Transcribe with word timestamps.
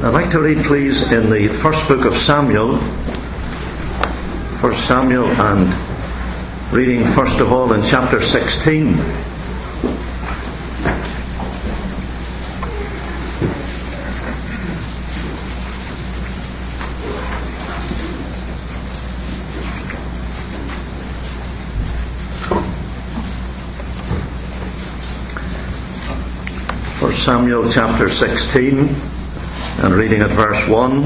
I'd 0.00 0.14
like 0.14 0.30
to 0.30 0.40
read, 0.40 0.58
please, 0.58 1.10
in 1.10 1.28
the 1.28 1.48
first 1.48 1.88
book 1.88 2.04
of 2.04 2.16
Samuel, 2.18 2.76
First 4.60 4.86
Samuel, 4.86 5.26
and 5.26 6.72
reading 6.72 7.04
first 7.14 7.40
of 7.40 7.52
all 7.52 7.72
in 7.72 7.82
chapter 7.84 8.22
16. 8.22 8.94
First 27.00 27.24
Samuel 27.24 27.68
chapter 27.72 28.08
16 28.08 29.17
and 29.80 29.94
reading 29.94 30.22
at 30.22 30.30
verse 30.30 30.68
1. 30.68 31.04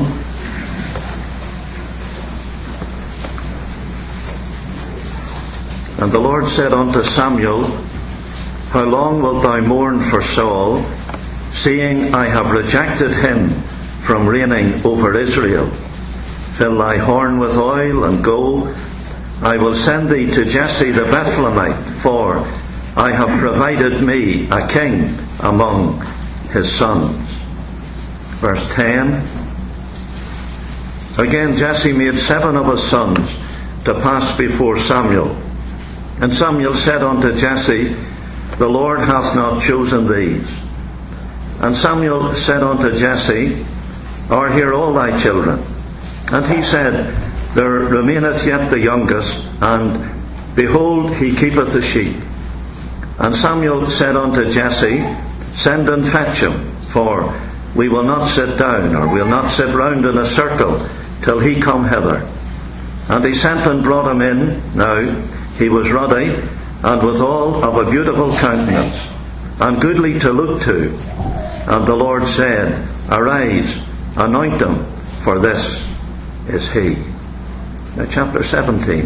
And 6.02 6.10
the 6.10 6.18
Lord 6.18 6.48
said 6.48 6.72
unto 6.72 7.02
Samuel, 7.02 7.64
How 8.70 8.84
long 8.84 9.22
wilt 9.22 9.42
thou 9.42 9.60
mourn 9.60 10.00
for 10.00 10.22
Saul, 10.22 10.82
seeing 11.52 12.14
I 12.14 12.28
have 12.28 12.52
rejected 12.52 13.12
him 13.12 13.50
from 14.06 14.26
reigning 14.26 14.84
over 14.86 15.14
Israel? 15.16 15.66
Fill 16.56 16.78
thy 16.78 16.96
horn 16.96 17.38
with 17.38 17.56
oil 17.56 18.04
and 18.04 18.24
go. 18.24 18.74
I 19.42 19.58
will 19.58 19.76
send 19.76 20.08
thee 20.08 20.26
to 20.34 20.46
Jesse 20.46 20.92
the 20.92 21.02
Bethlehemite, 21.02 22.00
for 22.02 22.38
I 22.96 23.12
have 23.12 23.38
provided 23.38 24.02
me 24.02 24.48
a 24.50 24.66
king 24.66 25.14
among 25.40 26.00
his 26.52 26.74
sons. 26.74 27.31
Verse 28.42 28.74
10. 28.74 29.22
Again, 31.16 31.56
Jesse 31.56 31.92
made 31.92 32.18
seven 32.18 32.56
of 32.56 32.66
his 32.66 32.82
sons 32.82 33.20
to 33.84 33.94
pass 33.94 34.36
before 34.36 34.80
Samuel. 34.80 35.40
And 36.20 36.32
Samuel 36.32 36.74
said 36.74 37.04
unto 37.04 37.38
Jesse, 37.38 37.94
The 38.58 38.66
Lord 38.66 38.98
hath 38.98 39.36
not 39.36 39.62
chosen 39.62 40.08
these. 40.08 40.52
And 41.60 41.76
Samuel 41.76 42.34
said 42.34 42.64
unto 42.64 42.90
Jesse, 42.98 43.64
Are 44.28 44.50
here 44.50 44.74
all 44.74 44.92
thy 44.92 45.22
children? 45.22 45.62
And 46.32 46.44
he 46.52 46.64
said, 46.64 47.14
There 47.54 47.70
remaineth 47.70 48.44
yet 48.44 48.70
the 48.70 48.80
youngest, 48.80 49.48
and 49.60 50.56
behold, 50.56 51.14
he 51.14 51.36
keepeth 51.36 51.74
the 51.74 51.80
sheep. 51.80 52.16
And 53.20 53.36
Samuel 53.36 53.88
said 53.88 54.16
unto 54.16 54.50
Jesse, 54.50 54.98
Send 55.54 55.88
and 55.88 56.04
fetch 56.08 56.38
him, 56.38 56.74
for 56.86 57.32
we 57.74 57.88
will 57.88 58.04
not 58.04 58.28
sit 58.28 58.58
down, 58.58 58.94
or 58.94 59.12
we'll 59.12 59.28
not 59.28 59.50
sit 59.50 59.74
round 59.74 60.04
in 60.04 60.18
a 60.18 60.26
circle 60.26 60.86
till 61.22 61.38
he 61.38 61.60
come 61.60 61.88
hither. 61.88 62.28
And 63.08 63.24
he 63.24 63.34
sent 63.34 63.66
and 63.66 63.82
brought 63.82 64.10
him 64.10 64.20
in. 64.20 64.76
Now 64.76 65.00
he 65.56 65.68
was 65.68 65.90
ruddy, 65.90 66.34
and 66.82 67.02
withal 67.02 67.64
of 67.64 67.76
a 67.76 67.90
beautiful 67.90 68.32
countenance, 68.32 68.96
and 69.60 69.80
goodly 69.80 70.18
to 70.20 70.32
look 70.32 70.62
to. 70.62 70.90
And 71.68 71.86
the 71.86 71.96
Lord 71.96 72.26
said, 72.26 72.88
Arise, 73.10 73.82
anoint 74.16 74.60
him, 74.60 74.84
for 75.24 75.38
this 75.38 75.88
is 76.48 76.70
he. 76.72 76.96
Now, 77.96 78.06
chapter 78.10 78.42
17. 78.42 79.04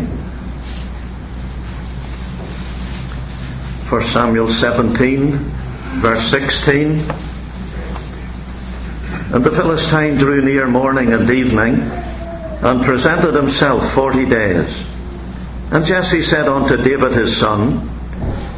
1 3.89 4.05
Samuel 4.07 4.53
17, 4.53 5.31
verse 6.01 6.29
16. 6.31 7.26
And 9.33 9.43
the 9.43 9.51
Philistine 9.51 10.19
drew 10.19 10.41
near 10.41 10.67
morning 10.67 11.13
and 11.13 11.29
evening, 11.29 11.81
and 11.81 12.85
presented 12.85 13.35
himself 13.35 13.93
forty 13.93 14.25
days. 14.25 14.87
And 15.73 15.85
Jesse 15.85 16.23
said 16.23 16.49
unto 16.49 16.77
David 16.77 17.13
his 17.13 17.37
son, 17.37 17.91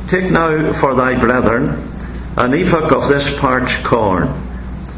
Take 0.09 0.31
now 0.31 0.73
for 0.75 0.95
thy 0.95 1.19
brethren 1.19 1.69
an 2.37 2.55
ephah 2.55 2.95
of 2.95 3.09
this 3.09 3.39
parched 3.41 3.83
corn, 3.83 4.29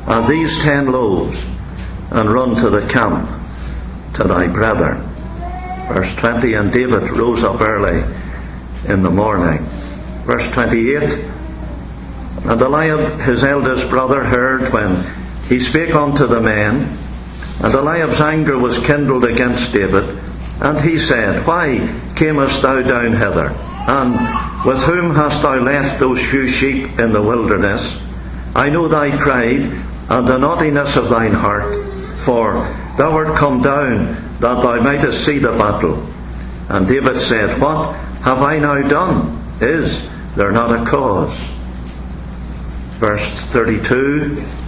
and 0.07 0.29
these 0.29 0.59
ten 0.59 0.87
loaves, 0.91 1.43
and 2.11 2.33
run 2.33 2.57
to 2.57 2.69
the 2.69 2.87
camp 2.89 3.31
to 4.15 4.25
thy 4.25 4.49
brethren. 4.49 5.01
Verse 5.89 6.15
20, 6.17 6.53
and 6.55 6.73
David 6.73 7.17
rose 7.17 7.45
up 7.45 7.61
early 7.61 8.03
in 8.87 9.03
the 9.03 9.11
morning. 9.11 9.59
Verse 10.27 10.51
28, 10.53 11.03
and 12.45 12.61
Eliab 12.61 13.21
his 13.21 13.45
eldest 13.45 13.89
brother 13.89 14.25
heard 14.25 14.73
when 14.73 14.97
he 15.51 15.59
spake 15.59 15.97
unto 15.97 16.29
the 16.29 16.41
men, 16.41 16.97
and 17.61 17.75
Eliab's 17.75 18.21
anger 18.21 18.57
was 18.57 18.79
kindled 18.87 19.25
against 19.25 19.73
David, 19.73 20.17
and 20.63 20.81
he 20.89 20.97
said, 20.97 21.45
Why 21.45 21.93
camest 22.15 22.63
thou 22.63 22.83
down 22.83 23.15
hither? 23.15 23.49
And 23.89 24.13
with 24.65 24.81
whom 24.85 25.13
hast 25.17 25.43
thou 25.43 25.59
left 25.59 25.99
those 25.99 26.21
few 26.21 26.47
sheep 26.47 27.01
in 27.01 27.13
the 27.13 27.21
wilderness? 27.21 28.01
I 28.55 28.71
know 28.71 28.87
thy 28.87 29.11
pride 29.17 29.63
and 30.09 30.29
the 30.29 30.39
naughtiness 30.39 30.95
of 30.95 31.09
thine 31.09 31.33
heart, 31.33 31.85
for 32.25 32.53
thou 32.97 33.11
art 33.11 33.37
come 33.37 33.61
down 33.61 34.15
that 34.39 34.63
thou 34.63 34.81
mightest 34.81 35.25
see 35.25 35.39
the 35.39 35.51
battle. 35.51 36.07
And 36.69 36.87
David 36.87 37.21
said, 37.23 37.61
What 37.61 37.97
have 38.23 38.41
I 38.41 38.61
now 38.61 38.87
done? 38.87 39.43
Is 39.61 40.09
there 40.37 40.53
not 40.53 40.71
a 40.71 40.89
cause? 40.89 41.37
Verse 43.01 43.29
32 43.47 44.60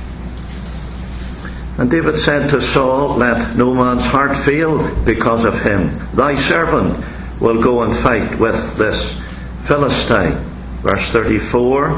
And 1.83 1.91
David 1.91 2.21
said 2.21 2.49
to 2.51 2.61
Saul, 2.61 3.17
Let 3.17 3.57
no 3.57 3.75
man's 3.75 4.03
heart 4.03 4.39
fail 4.45 4.79
because 5.05 5.45
of 5.45 5.63
him. 5.63 5.91
Thy 6.15 6.41
servant 6.49 7.05
will 7.41 7.61
go 7.61 7.83
and 7.83 8.01
fight 8.05 8.39
with 8.39 8.77
this 8.77 9.19
Philistine. 9.67 10.35
Verse 10.83 11.11
34 11.11 11.89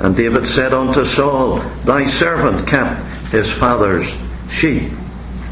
And 0.00 0.14
David 0.14 0.46
said 0.46 0.74
unto 0.74 1.06
Saul, 1.06 1.60
Thy 1.86 2.10
servant 2.10 2.68
kept 2.68 3.00
his 3.32 3.50
father's 3.50 4.06
sheep. 4.50 4.90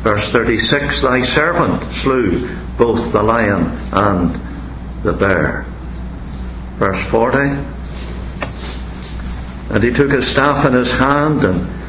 Verse 0.03 0.31
36 0.31 1.01
Thy 1.01 1.25
servant 1.25 1.83
slew 1.95 2.55
both 2.77 3.13
the 3.13 3.23
lion 3.23 3.63
and 3.95 4.39
the 5.03 5.15
bear. 5.15 5.65
Verse 6.77 7.03
40 7.09 7.39
And 9.71 9.83
he 9.83 9.91
took 9.91 10.13
his 10.13 10.29
staff 10.29 10.67
in 10.67 10.75
his 10.75 10.93
hand 10.93 11.45
and 11.45 11.80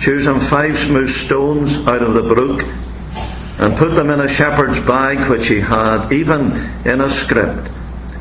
chose 0.00 0.26
him 0.26 0.40
five 0.40 0.78
smooth 0.78 1.10
stones 1.10 1.86
out 1.86 2.02
of 2.02 2.14
the 2.14 2.22
brook 2.22 2.62
and 3.58 3.76
put 3.76 3.94
them 3.94 4.10
in 4.10 4.20
a 4.20 4.28
shepherd's 4.28 4.84
bag 4.86 5.30
which 5.30 5.48
he 5.48 5.60
had, 5.60 6.12
even 6.12 6.52
in 6.84 7.00
a 7.00 7.10
scrip. 7.10 7.68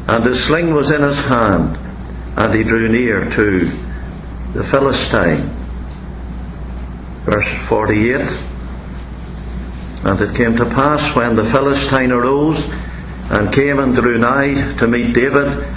And 0.08 0.24
his 0.26 0.44
sling 0.46 0.74
was 0.74 0.92
in 0.92 1.02
his 1.02 1.18
hand, 1.26 1.78
and 2.38 2.54
he 2.54 2.64
drew 2.64 2.88
near 2.88 3.30
to 3.32 3.60
the 4.54 4.64
Philistine. 4.64 5.50
Verse 7.26 7.68
48 7.68 8.22
And 10.06 10.22
it 10.22 10.36
came 10.36 10.56
to 10.56 10.66
pass 10.66 11.16
when 11.16 11.36
the 11.36 11.50
Philistine 11.52 12.12
arose 12.12 12.64
and 13.30 13.54
came 13.54 13.80
and 13.80 13.96
drew 13.96 14.18
nigh 14.18 14.78
to 14.78 14.88
meet 14.88 15.14
David, 15.14 15.68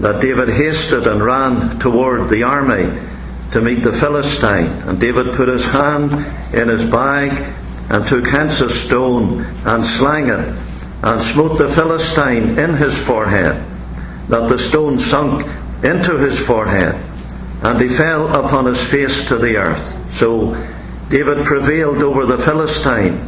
that 0.00 0.20
David 0.20 0.48
hasted 0.48 1.06
and 1.06 1.24
ran 1.24 1.78
toward 1.78 2.28
the 2.28 2.42
army 2.42 3.07
to 3.52 3.60
meet 3.60 3.82
the 3.82 3.92
Philistine. 3.92 4.66
And 4.88 5.00
David 5.00 5.34
put 5.34 5.48
his 5.48 5.64
hand 5.64 6.12
in 6.54 6.68
his 6.68 6.90
bag 6.90 7.54
and 7.90 8.06
took 8.06 8.26
hence 8.26 8.60
a 8.60 8.70
stone 8.70 9.44
and 9.64 9.84
slang 9.84 10.28
it 10.28 10.58
and 11.02 11.20
smote 11.32 11.58
the 11.58 11.72
Philistine 11.74 12.58
in 12.58 12.74
his 12.74 12.96
forehead, 12.98 13.64
that 14.28 14.48
the 14.48 14.58
stone 14.58 14.98
sunk 14.98 15.46
into 15.84 16.16
his 16.18 16.44
forehead, 16.44 16.94
and 17.62 17.80
he 17.80 17.88
fell 17.88 18.28
upon 18.34 18.66
his 18.66 18.82
face 18.88 19.28
to 19.28 19.36
the 19.36 19.56
earth. 19.56 20.18
So 20.18 20.54
David 21.08 21.46
prevailed 21.46 21.98
over 21.98 22.26
the 22.26 22.38
Philistine 22.38 23.20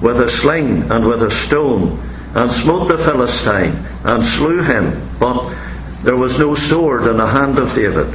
with 0.00 0.20
a 0.20 0.30
sling 0.30 0.90
and 0.90 1.06
with 1.06 1.22
a 1.22 1.30
stone, 1.30 1.98
and 2.34 2.50
smote 2.50 2.88
the 2.88 2.98
Philistine 2.98 3.76
and 4.04 4.24
slew 4.36 4.62
him. 4.62 5.00
But 5.18 5.52
there 6.02 6.16
was 6.16 6.38
no 6.38 6.54
sword 6.54 7.06
in 7.06 7.16
the 7.16 7.26
hand 7.26 7.58
of 7.58 7.74
David. 7.74 8.06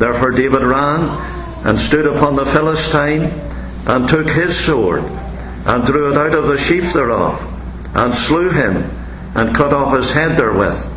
Therefore 0.00 0.30
David 0.30 0.62
ran 0.62 1.02
and 1.66 1.78
stood 1.78 2.06
upon 2.06 2.34
the 2.34 2.46
Philistine 2.46 3.24
and 3.86 4.08
took 4.08 4.30
his 4.30 4.58
sword 4.58 5.04
and 5.04 5.84
drew 5.84 6.10
it 6.10 6.16
out 6.16 6.34
of 6.34 6.48
the 6.48 6.56
sheath 6.56 6.94
thereof 6.94 7.38
and 7.94 8.14
slew 8.14 8.48
him 8.48 8.76
and 9.34 9.54
cut 9.54 9.74
off 9.74 9.94
his 9.94 10.10
head 10.10 10.38
therewith. 10.38 10.90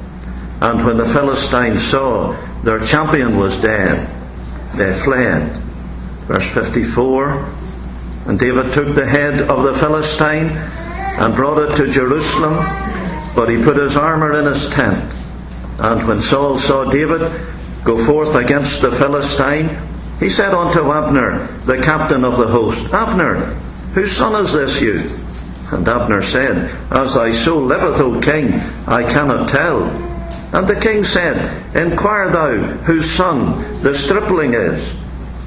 And 0.62 0.86
when 0.86 0.96
the 0.96 1.06
Philistines 1.06 1.86
saw 1.86 2.32
their 2.64 2.80
champion 2.86 3.36
was 3.36 3.60
dead, 3.60 4.08
they 4.76 4.98
fled. 5.04 5.52
Verse 6.28 6.54
54 6.54 7.54
And 8.28 8.40
David 8.40 8.74
took 8.74 8.96
the 8.96 9.06
head 9.06 9.42
of 9.50 9.64
the 9.64 9.78
Philistine 9.80 10.48
and 10.48 11.36
brought 11.36 11.58
it 11.58 11.76
to 11.76 11.92
Jerusalem, 11.92 12.56
but 13.36 13.50
he 13.50 13.62
put 13.62 13.76
his 13.76 13.98
armour 13.98 14.40
in 14.40 14.46
his 14.46 14.70
tent. 14.70 15.14
And 15.78 16.08
when 16.08 16.22
Saul 16.22 16.58
saw 16.58 16.90
David 16.90 17.53
go 17.84 18.06
forth 18.06 18.36
against 18.36 18.82
the 18.82 18.92
Philistine, 18.92 19.78
he 20.20 20.30
said 20.30 20.54
unto 20.54 20.92
Abner, 20.92 21.48
the 21.66 21.82
captain 21.82 22.24
of 22.24 22.38
the 22.38 22.48
host, 22.48 22.94
Abner, 22.94 23.36
whose 23.94 24.16
son 24.16 24.44
is 24.44 24.54
this 24.54 24.82
youth? 24.82 25.20
And 25.74 25.88
Abner 25.88 26.22
said, 26.22 26.70
As 26.92 27.16
thy 27.16 27.34
soul 27.34 27.66
liveth, 27.66 28.00
O 28.00 28.22
king, 28.22 28.54
I 28.88 29.04
cannot 29.04 29.50
tell. 29.50 29.84
And 30.54 30.68
the 30.68 30.80
king 30.80 31.04
said, 31.04 31.76
Inquire 31.76 32.32
thou 32.32 32.58
whose 32.84 33.10
son 33.12 33.82
the 33.82 33.98
stripling 33.98 34.54
is. 34.54 34.96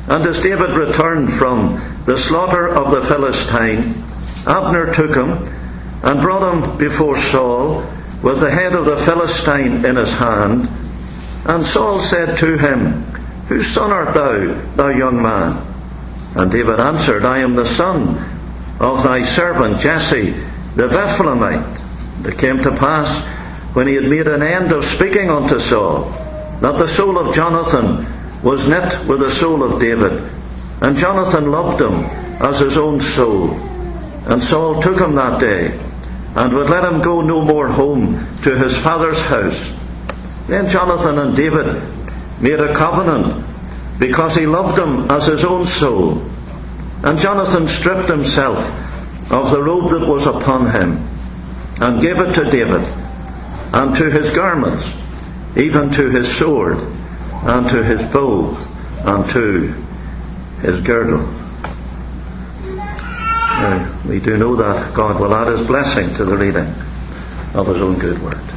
And 0.08 0.26
as 0.26 0.40
David 0.40 0.70
returned 0.70 1.32
from 1.34 1.80
the 2.06 2.18
slaughter 2.18 2.68
of 2.68 2.90
the 2.90 3.06
Philistine, 3.06 4.02
Abner 4.46 4.92
took 4.94 5.14
him 5.14 5.30
and 6.02 6.20
brought 6.20 6.52
him 6.52 6.76
before 6.78 7.18
Saul 7.18 7.86
with 8.22 8.40
the 8.40 8.50
head 8.50 8.74
of 8.74 8.84
the 8.84 8.96
Philistine 8.96 9.84
in 9.84 9.96
his 9.96 10.12
hand. 10.12 10.68
And 11.48 11.64
Saul 11.64 12.00
said 12.00 12.38
to 12.38 12.58
him, 12.58 13.04
Whose 13.48 13.72
son 13.72 13.92
art 13.92 14.14
thou, 14.14 14.52
thou 14.74 14.88
young 14.88 15.22
man? 15.22 15.64
And 16.34 16.50
David 16.50 16.80
answered, 16.80 17.24
I 17.24 17.38
am 17.38 17.54
the 17.54 17.64
son 17.64 18.18
of 18.80 19.04
thy 19.04 19.24
servant 19.24 19.78
Jesse 19.78 20.32
the 20.74 20.88
Bethlehemite. 20.88 21.80
And 22.18 22.26
it 22.26 22.38
came 22.38 22.62
to 22.62 22.76
pass, 22.76 23.24
when 23.74 23.86
he 23.86 23.94
had 23.94 24.04
made 24.04 24.26
an 24.26 24.42
end 24.42 24.72
of 24.72 24.84
speaking 24.84 25.30
unto 25.30 25.60
Saul, 25.60 26.10
that 26.60 26.78
the 26.78 26.88
soul 26.88 27.18
of 27.18 27.34
Jonathan 27.34 28.06
was 28.42 28.68
knit 28.68 29.06
with 29.06 29.20
the 29.20 29.30
soul 29.30 29.62
of 29.62 29.80
David, 29.80 30.28
and 30.80 30.98
Jonathan 30.98 31.50
loved 31.50 31.80
him 31.80 32.04
as 32.44 32.58
his 32.58 32.76
own 32.76 33.00
soul. 33.00 33.52
And 34.26 34.42
Saul 34.42 34.82
took 34.82 34.98
him 34.98 35.14
that 35.14 35.40
day, 35.40 35.78
and 36.34 36.52
would 36.52 36.70
let 36.70 36.84
him 36.84 37.02
go 37.02 37.20
no 37.20 37.42
more 37.42 37.68
home 37.68 38.26
to 38.42 38.58
his 38.58 38.76
father's 38.76 39.18
house. 39.18 39.75
Then 40.46 40.70
Jonathan 40.70 41.18
and 41.18 41.36
David 41.36 41.82
made 42.40 42.60
a 42.60 42.74
covenant 42.74 43.44
because 43.98 44.34
he 44.34 44.46
loved 44.46 44.78
him 44.78 45.10
as 45.10 45.26
his 45.26 45.44
own 45.44 45.66
soul. 45.66 46.22
And 47.02 47.18
Jonathan 47.18 47.66
stripped 47.68 48.08
himself 48.08 48.58
of 49.32 49.50
the 49.50 49.62
robe 49.62 49.90
that 49.90 50.08
was 50.08 50.26
upon 50.26 50.70
him 50.70 51.06
and 51.80 52.00
gave 52.00 52.18
it 52.18 52.34
to 52.34 52.50
David 52.50 52.82
and 53.72 53.96
to 53.96 54.10
his 54.10 54.32
garments, 54.34 54.88
even 55.56 55.90
to 55.92 56.10
his 56.10 56.34
sword 56.36 56.78
and 57.42 57.68
to 57.68 57.82
his 57.82 58.00
bow 58.12 58.56
and 59.04 59.28
to 59.30 59.74
his 60.62 60.80
girdle. 60.82 61.26
Now, 63.56 64.00
we 64.08 64.20
do 64.20 64.36
know 64.36 64.54
that 64.56 64.94
God 64.94 65.20
will 65.20 65.34
add 65.34 65.48
his 65.48 65.66
blessing 65.66 66.14
to 66.14 66.24
the 66.24 66.36
reading 66.36 66.72
of 67.54 67.66
his 67.66 67.78
own 67.78 67.98
good 67.98 68.22
word. 68.22 68.55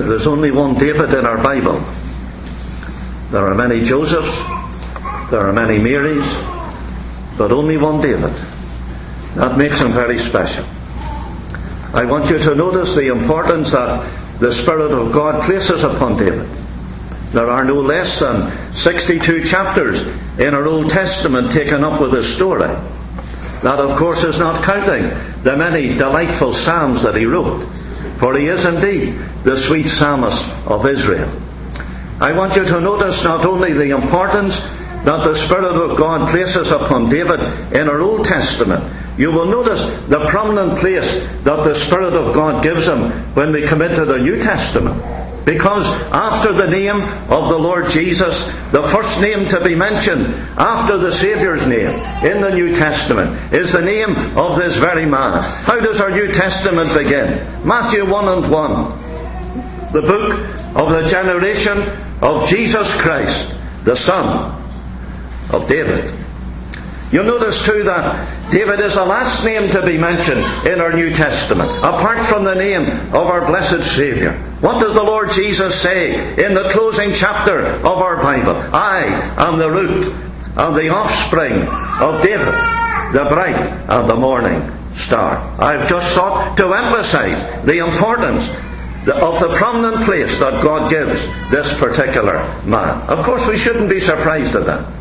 There 0.00 0.16
is 0.16 0.26
only 0.26 0.50
one 0.50 0.74
David 0.74 1.12
in 1.12 1.26
our 1.26 1.36
Bible. 1.42 1.78
There 3.30 3.46
are 3.46 3.54
many 3.54 3.82
Josephs, 3.82 4.34
there 5.30 5.46
are 5.46 5.52
many 5.52 5.78
Marys, 5.78 6.26
but 7.36 7.52
only 7.52 7.76
one 7.76 8.00
David. 8.00 8.32
That 9.34 9.58
makes 9.58 9.78
him 9.78 9.92
very 9.92 10.18
special. 10.18 10.64
I 11.92 12.06
want 12.06 12.30
you 12.30 12.38
to 12.38 12.54
notice 12.54 12.94
the 12.94 13.08
importance 13.08 13.72
that 13.72 14.08
the 14.40 14.52
Spirit 14.52 14.90
of 14.90 15.12
God 15.12 15.44
places 15.44 15.84
upon 15.84 16.16
David. 16.16 16.48
There 17.32 17.50
are 17.50 17.62
no 17.62 17.76
less 17.76 18.20
than 18.20 18.50
62 18.72 19.44
chapters 19.44 20.06
in 20.38 20.54
our 20.54 20.66
Old 20.66 20.88
Testament 20.88 21.52
taken 21.52 21.84
up 21.84 22.00
with 22.00 22.14
his 22.14 22.34
story. 22.34 22.74
That, 23.62 23.78
of 23.78 23.98
course, 23.98 24.24
is 24.24 24.38
not 24.38 24.64
counting 24.64 25.10
the 25.42 25.56
many 25.56 25.96
delightful 25.96 26.54
psalms 26.54 27.02
that 27.02 27.16
he 27.16 27.26
wrote, 27.26 27.68
for 28.20 28.36
he 28.36 28.46
is 28.46 28.66
indeed 28.66 29.14
the 29.44 29.56
sweet 29.56 29.88
psalmist 29.88 30.44
of 30.66 30.86
Israel. 30.86 31.30
I 32.20 32.32
want 32.36 32.54
you 32.54 32.66
to 32.66 32.80
notice 32.80 33.24
not 33.24 33.46
only 33.46 33.72
the 33.72 33.96
importance 33.96 34.60
that 35.08 35.24
the 35.24 35.34
Spirit 35.34 35.72
of 35.72 35.96
God 35.96 36.28
places 36.28 36.70
upon 36.70 37.08
David 37.08 37.40
in 37.72 37.88
our 37.88 38.02
Old 38.02 38.26
Testament, 38.26 38.84
you 39.16 39.32
will 39.32 39.46
notice 39.46 39.86
the 40.08 40.26
prominent 40.28 40.78
place 40.80 41.26
that 41.44 41.64
the 41.64 41.74
Spirit 41.74 42.12
of 42.12 42.34
God 42.34 42.62
gives 42.62 42.86
him 42.86 43.10
when 43.34 43.52
we 43.52 43.62
come 43.66 43.80
into 43.80 44.04
the 44.04 44.18
New 44.18 44.36
Testament. 44.36 45.02
Because 45.44 45.86
after 46.12 46.52
the 46.52 46.68
name 46.68 47.00
of 47.30 47.48
the 47.48 47.58
Lord 47.58 47.88
Jesus, 47.88 48.46
the 48.72 48.82
first 48.82 49.20
name 49.20 49.48
to 49.48 49.64
be 49.64 49.74
mentioned 49.74 50.26
after 50.58 50.98
the 50.98 51.10
Saviour's 51.10 51.66
name 51.66 51.88
in 52.24 52.42
the 52.42 52.50
New 52.52 52.76
Testament 52.76 53.52
is 53.52 53.72
the 53.72 53.82
name 53.82 54.36
of 54.36 54.56
this 54.58 54.76
very 54.76 55.06
man. 55.06 55.42
How 55.42 55.80
does 55.80 56.00
our 56.00 56.10
New 56.10 56.30
Testament 56.30 56.92
begin? 56.92 57.46
Matthew 57.66 58.08
1 58.08 58.28
and 58.28 58.50
1. 58.50 59.92
The 59.92 60.02
book 60.02 60.38
of 60.76 60.90
the 60.90 61.08
generation 61.08 61.78
of 62.20 62.46
Jesus 62.48 63.00
Christ, 63.00 63.54
the 63.84 63.96
Son 63.96 64.54
of 65.52 65.66
David. 65.68 66.14
You'll 67.10 67.24
notice 67.24 67.64
too 67.64 67.82
that 67.84 68.39
David 68.50 68.80
is 68.80 68.94
the 68.94 69.04
last 69.04 69.44
name 69.44 69.70
to 69.70 69.84
be 69.86 69.96
mentioned 69.96 70.42
in 70.66 70.80
our 70.80 70.92
New 70.92 71.14
Testament, 71.14 71.70
apart 71.78 72.26
from 72.26 72.42
the 72.42 72.54
name 72.54 72.82
of 73.14 73.28
our 73.28 73.46
blessed 73.46 73.84
Saviour. 73.94 74.32
What 74.60 74.80
does 74.80 74.92
the 74.92 75.04
Lord 75.04 75.30
Jesus 75.30 75.80
say 75.80 76.14
in 76.44 76.54
the 76.54 76.68
closing 76.70 77.12
chapter 77.14 77.60
of 77.60 77.86
our 77.86 78.20
Bible? 78.20 78.56
I 78.74 79.04
am 79.36 79.58
the 79.58 79.70
root 79.70 80.12
and 80.56 80.76
the 80.76 80.88
offspring 80.88 81.62
of 82.02 82.22
David, 82.24 82.52
the 83.14 83.26
bright 83.30 83.54
and 83.88 84.08
the 84.08 84.16
morning 84.16 84.68
star. 84.96 85.36
I've 85.60 85.88
just 85.88 86.12
sought 86.12 86.56
to 86.56 86.74
emphasize 86.74 87.64
the 87.64 87.78
importance 87.78 88.48
of 89.08 89.38
the 89.38 89.54
prominent 89.54 90.04
place 90.04 90.40
that 90.40 90.62
God 90.62 90.90
gives 90.90 91.22
this 91.50 91.78
particular 91.78 92.34
man. 92.66 93.00
Of 93.08 93.24
course, 93.24 93.46
we 93.46 93.56
shouldn't 93.56 93.88
be 93.88 94.00
surprised 94.00 94.56
at 94.56 94.66
that. 94.66 94.99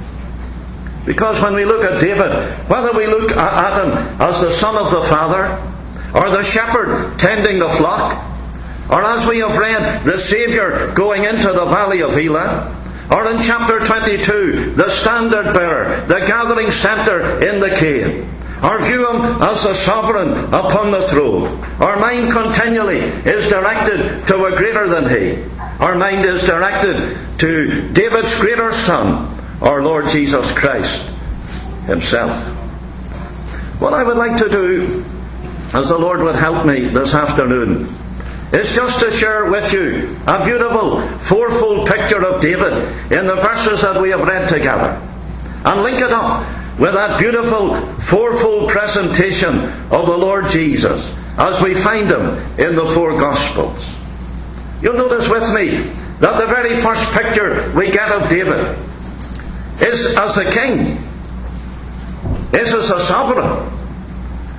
Because 1.09 1.41
when 1.41 1.55
we 1.55 1.65
look 1.65 1.83
at 1.83 1.99
David, 1.99 2.31
whether 2.69 2.91
we 2.93 3.07
look 3.07 3.31
at 3.31 3.83
him 3.83 4.21
as 4.21 4.41
the 4.41 4.53
son 4.53 4.77
of 4.77 4.91
the 4.91 5.01
father, 5.01 5.57
or 6.13 6.29
the 6.29 6.43
shepherd 6.43 7.17
tending 7.17 7.57
the 7.57 7.67
flock, 7.67 8.13
or 8.91 9.03
as 9.03 9.25
we 9.25 9.39
have 9.39 9.57
read, 9.57 10.03
the 10.03 10.19
Saviour 10.19 10.93
going 10.93 11.23
into 11.23 11.51
the 11.51 11.65
valley 11.65 12.03
of 12.03 12.15
Elah, 12.15 12.75
or 13.09 13.31
in 13.31 13.41
chapter 13.41 13.83
22, 13.87 14.75
the 14.75 14.87
standard 14.91 15.51
bearer, 15.51 15.99
the 16.05 16.19
gathering 16.27 16.69
centre 16.69 17.43
in 17.43 17.59
the 17.59 17.75
cave, 17.75 18.29
or 18.63 18.79
view 18.79 19.09
him 19.09 19.41
as 19.41 19.63
the 19.63 19.73
sovereign 19.73 20.29
upon 20.53 20.91
the 20.91 21.01
throne. 21.07 21.47
Our 21.81 21.97
mind 21.99 22.31
continually 22.31 22.99
is 22.99 23.49
directed 23.49 24.27
to 24.27 24.45
a 24.45 24.55
greater 24.55 24.87
than 24.87 25.09
he. 25.09 25.41
Our 25.79 25.95
mind 25.95 26.25
is 26.25 26.43
directed 26.43 27.17
to 27.39 27.93
David's 27.93 28.35
greater 28.39 28.71
son, 28.71 29.38
our 29.61 29.83
Lord 29.83 30.07
Jesus 30.07 30.51
Christ 30.57 31.09
Himself. 31.85 32.31
What 33.79 33.93
I 33.93 34.03
would 34.03 34.17
like 34.17 34.37
to 34.37 34.49
do, 34.49 35.05
as 35.73 35.89
the 35.89 35.97
Lord 35.97 36.21
would 36.21 36.35
help 36.35 36.65
me 36.65 36.87
this 36.87 37.13
afternoon, 37.13 37.87
is 38.53 38.73
just 38.73 38.99
to 38.99 39.11
share 39.11 39.51
with 39.51 39.71
you 39.73 40.17
a 40.27 40.43
beautiful 40.43 41.01
fourfold 41.19 41.87
picture 41.87 42.25
of 42.25 42.41
David 42.41 42.73
in 43.11 43.27
the 43.27 43.35
verses 43.35 43.81
that 43.81 44.01
we 44.01 44.09
have 44.09 44.27
read 44.27 44.49
together. 44.49 44.99
And 45.65 45.83
link 45.83 46.01
it 46.01 46.11
up 46.11 46.39
with 46.79 46.93
that 46.93 47.19
beautiful 47.19 47.75
fourfold 47.99 48.69
presentation 48.69 49.59
of 49.91 50.07
the 50.07 50.17
Lord 50.17 50.47
Jesus 50.49 51.13
as 51.37 51.61
we 51.61 51.73
find 51.73 52.09
him 52.09 52.37
in 52.57 52.75
the 52.75 52.91
four 52.93 53.17
Gospels. 53.19 53.95
You'll 54.81 54.93
notice 54.93 55.29
with 55.29 55.53
me 55.53 55.91
that 56.19 56.39
the 56.39 56.47
very 56.47 56.77
first 56.81 57.11
picture 57.13 57.71
we 57.75 57.91
get 57.91 58.11
of 58.11 58.29
David 58.29 58.77
is 59.81 60.17
as 60.17 60.37
a 60.37 60.51
king, 60.51 60.97
is 62.53 62.73
as 62.73 62.89
a 62.89 62.99
sovereign. 62.99 63.75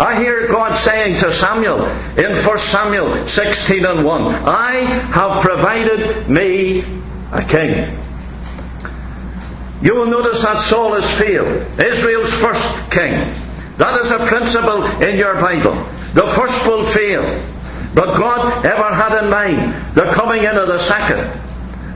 I 0.00 0.18
hear 0.18 0.48
God 0.48 0.74
saying 0.74 1.20
to 1.20 1.30
Samuel 1.30 1.84
in 2.16 2.34
1 2.34 2.58
Samuel 2.58 3.26
16 3.26 3.84
and 3.84 4.04
1, 4.04 4.22
I 4.46 4.80
have 5.12 5.42
provided 5.42 6.28
me 6.28 6.80
a 7.32 7.44
king. 7.44 7.98
You 9.82 9.94
will 9.94 10.06
notice 10.06 10.42
that 10.42 10.58
Saul 10.60 10.94
is 10.94 11.10
failed, 11.18 11.48
Israel's 11.78 12.32
first 12.32 12.90
king. 12.90 13.12
That 13.76 14.00
is 14.00 14.10
a 14.10 14.18
principle 14.26 14.84
in 15.02 15.18
your 15.18 15.40
Bible. 15.40 15.74
The 16.14 16.26
first 16.36 16.66
will 16.66 16.84
fail. 16.84 17.22
But 17.94 18.16
God 18.16 18.64
ever 18.64 18.94
had 18.94 19.24
in 19.24 19.30
mind 19.30 19.74
the 19.94 20.04
coming 20.12 20.44
in 20.44 20.56
of 20.56 20.68
the 20.68 20.78
second. 20.78 21.49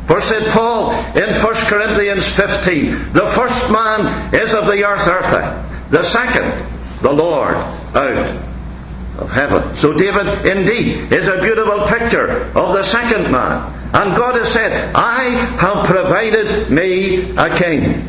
For 0.06 0.20
St. 0.20 0.46
Paul 0.48 0.92
in 1.16 1.42
1 1.42 1.54
Corinthians 1.66 2.28
15, 2.28 3.12
the 3.12 3.26
first 3.28 3.72
man 3.72 4.34
is 4.34 4.52
of 4.52 4.66
the 4.66 4.84
earth 4.84 5.06
earthy, 5.08 5.90
the 5.90 6.02
second, 6.04 6.44
the 7.00 7.12
Lord 7.12 7.54
out 7.54 8.10
of 9.18 9.30
heaven. 9.30 9.76
So 9.78 9.92
David 9.92 10.44
indeed 10.44 11.10
is 11.12 11.26
a 11.26 11.40
beautiful 11.40 11.86
picture 11.86 12.50
of 12.54 12.74
the 12.74 12.82
second 12.82 13.30
man. 13.32 13.72
And 13.94 14.16
God 14.16 14.34
has 14.36 14.52
said, 14.52 14.94
I 14.94 15.30
have 15.58 15.86
provided 15.86 16.68
me 16.70 17.30
a 17.36 17.56
king. 17.56 18.02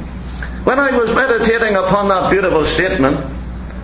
When 0.65 0.79
I 0.79 0.97
was 0.97 1.13
meditating 1.13 1.75
upon 1.75 2.07
that 2.09 2.31
beautiful 2.31 2.65
statement, 2.65 3.23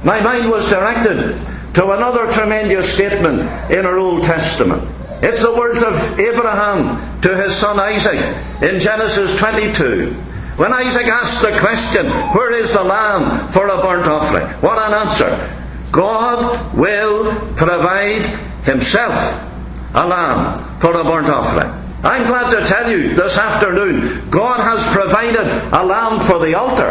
my 0.03 0.19
mind 0.19 0.49
was 0.49 0.67
directed 0.67 1.39
to 1.75 1.91
another 1.91 2.31
tremendous 2.33 2.91
statement 2.91 3.41
in 3.71 3.85
our 3.85 3.97
Old 3.97 4.23
Testament. 4.23 4.83
It's 5.21 5.41
the 5.41 5.53
words 5.53 5.83
of 5.83 6.19
Abraham 6.19 7.21
to 7.21 7.35
his 7.37 7.55
son 7.55 7.79
Isaac 7.79 8.19
in 8.61 8.79
Genesis 8.79 9.37
22. 9.37 10.13
When 10.57 10.73
Isaac 10.73 11.07
asked 11.07 11.41
the 11.41 11.57
question, 11.59 12.07
Where 12.35 12.53
is 12.53 12.73
the 12.73 12.83
lamb 12.83 13.51
for 13.51 13.67
a 13.67 13.81
burnt 13.81 14.07
offering? 14.07 14.47
What 14.61 14.77
an 14.77 14.93
answer. 14.93 15.57
God 15.91 16.75
will 16.75 17.33
provide 17.55 18.21
Himself 18.63 19.47
a 19.93 20.05
lamb 20.05 20.79
for 20.79 20.93
a 20.99 21.03
burnt 21.03 21.29
offering. 21.29 21.71
I'm 22.03 22.25
glad 22.25 22.51
to 22.51 22.67
tell 22.67 22.89
you 22.89 23.13
this 23.13 23.37
afternoon, 23.37 24.29
God 24.29 24.59
has 24.59 24.83
provided 24.93 25.47
a 25.73 25.85
lamb 25.85 26.19
for 26.19 26.39
the 26.39 26.55
altar. 26.55 26.89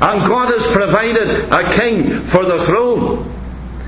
And 0.00 0.26
God 0.26 0.52
has 0.52 0.66
provided 0.68 1.52
a 1.52 1.70
king 1.70 2.22
for 2.22 2.44
the 2.44 2.58
throne. 2.58 3.28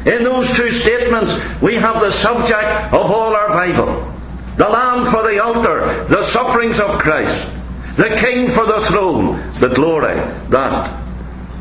In 0.06 0.22
those 0.22 0.54
two 0.54 0.70
statements, 0.70 1.32
we 1.62 1.76
have 1.76 2.00
the 2.00 2.12
subject 2.12 2.92
of 2.92 3.10
all 3.10 3.34
our 3.34 3.48
Bible. 3.48 4.12
The 4.56 4.68
lamb 4.68 5.06
for 5.10 5.22
the 5.22 5.42
altar, 5.42 6.04
the 6.04 6.22
sufferings 6.22 6.78
of 6.78 6.98
Christ. 6.98 7.50
The 7.96 8.16
king 8.16 8.50
for 8.50 8.66
the 8.66 8.80
throne, 8.82 9.40
the 9.60 9.68
glory 9.68 10.16
that 10.50 11.02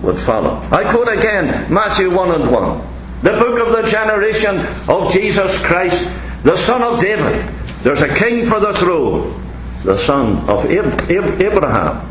would 0.01 0.19
follow. 0.19 0.57
I 0.71 0.91
quote 0.91 1.07
again 1.07 1.71
Matthew 1.73 2.13
1 2.13 2.41
and 2.41 2.51
1. 2.51 2.87
The 3.21 3.31
book 3.31 3.65
of 3.65 3.71
the 3.71 3.89
generation 3.89 4.59
of 4.89 5.11
Jesus 5.13 5.63
Christ, 5.63 6.03
the 6.43 6.57
son 6.57 6.81
of 6.81 6.99
David. 6.99 7.47
There's 7.83 8.01
a 8.01 8.13
king 8.13 8.45
for 8.45 8.59
the 8.59 8.73
throne, 8.73 9.41
the 9.83 9.97
son 9.97 10.49
of 10.49 10.69
Abraham. 10.69 12.09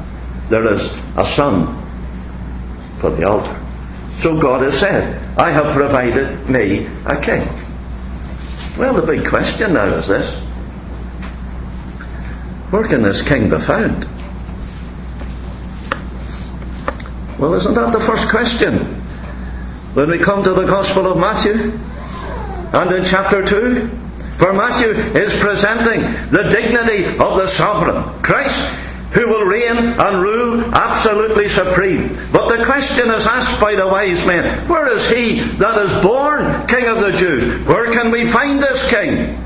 There 0.48 0.72
is 0.72 0.92
a 1.16 1.24
son 1.24 1.78
for 2.98 3.10
the 3.10 3.28
altar. 3.28 3.58
So 4.18 4.38
God 4.38 4.62
has 4.62 4.78
said, 4.78 5.21
I 5.36 5.50
have 5.50 5.74
provided 5.74 6.48
me 6.48 6.86
a 7.06 7.20
king. 7.20 7.48
Well, 8.78 8.94
the 8.94 9.06
big 9.06 9.26
question 9.26 9.74
now 9.74 9.86
is 9.86 10.08
this 10.08 10.42
where 12.70 12.88
can 12.88 13.02
this 13.02 13.20
king 13.20 13.50
be 13.50 13.58
found? 13.58 14.06
Well, 17.38 17.52
isn't 17.54 17.74
that 17.74 17.92
the 17.92 18.00
first 18.00 18.30
question? 18.30 18.78
When 19.94 20.08
we 20.08 20.18
come 20.18 20.42
to 20.44 20.54
the 20.54 20.64
Gospel 20.64 21.06
of 21.06 21.18
Matthew, 21.18 21.78
and 22.72 22.92
in 22.92 23.04
chapter 23.04 23.44
2, 23.44 23.88
for 24.38 24.54
Matthew 24.54 24.88
is 25.20 25.38
presenting 25.38 26.00
the 26.30 26.44
dignity 26.44 27.04
of 27.18 27.36
the 27.36 27.46
sovereign, 27.46 28.02
Christ, 28.22 28.72
who 29.12 29.28
will 29.28 29.44
reign 29.44 29.76
and 29.76 30.22
rule 30.22 30.62
absolutely 30.74 31.48
supreme. 31.48 32.16
But 32.32 32.56
the 32.56 32.64
question 32.64 33.10
is 33.10 33.26
asked 33.26 33.60
by 33.60 33.74
the 33.74 33.86
wise 33.86 34.24
men, 34.26 34.68
where 34.68 34.88
is 34.88 35.08
he 35.08 35.40
that 35.58 35.78
is 35.78 36.02
born 36.02 36.66
King 36.66 36.86
of 36.86 37.00
the 37.00 37.12
Jews? 37.12 37.66
Where 37.66 37.92
can 37.92 38.10
we 38.10 38.26
find 38.26 38.62
this 38.62 38.88
King? 38.88 39.38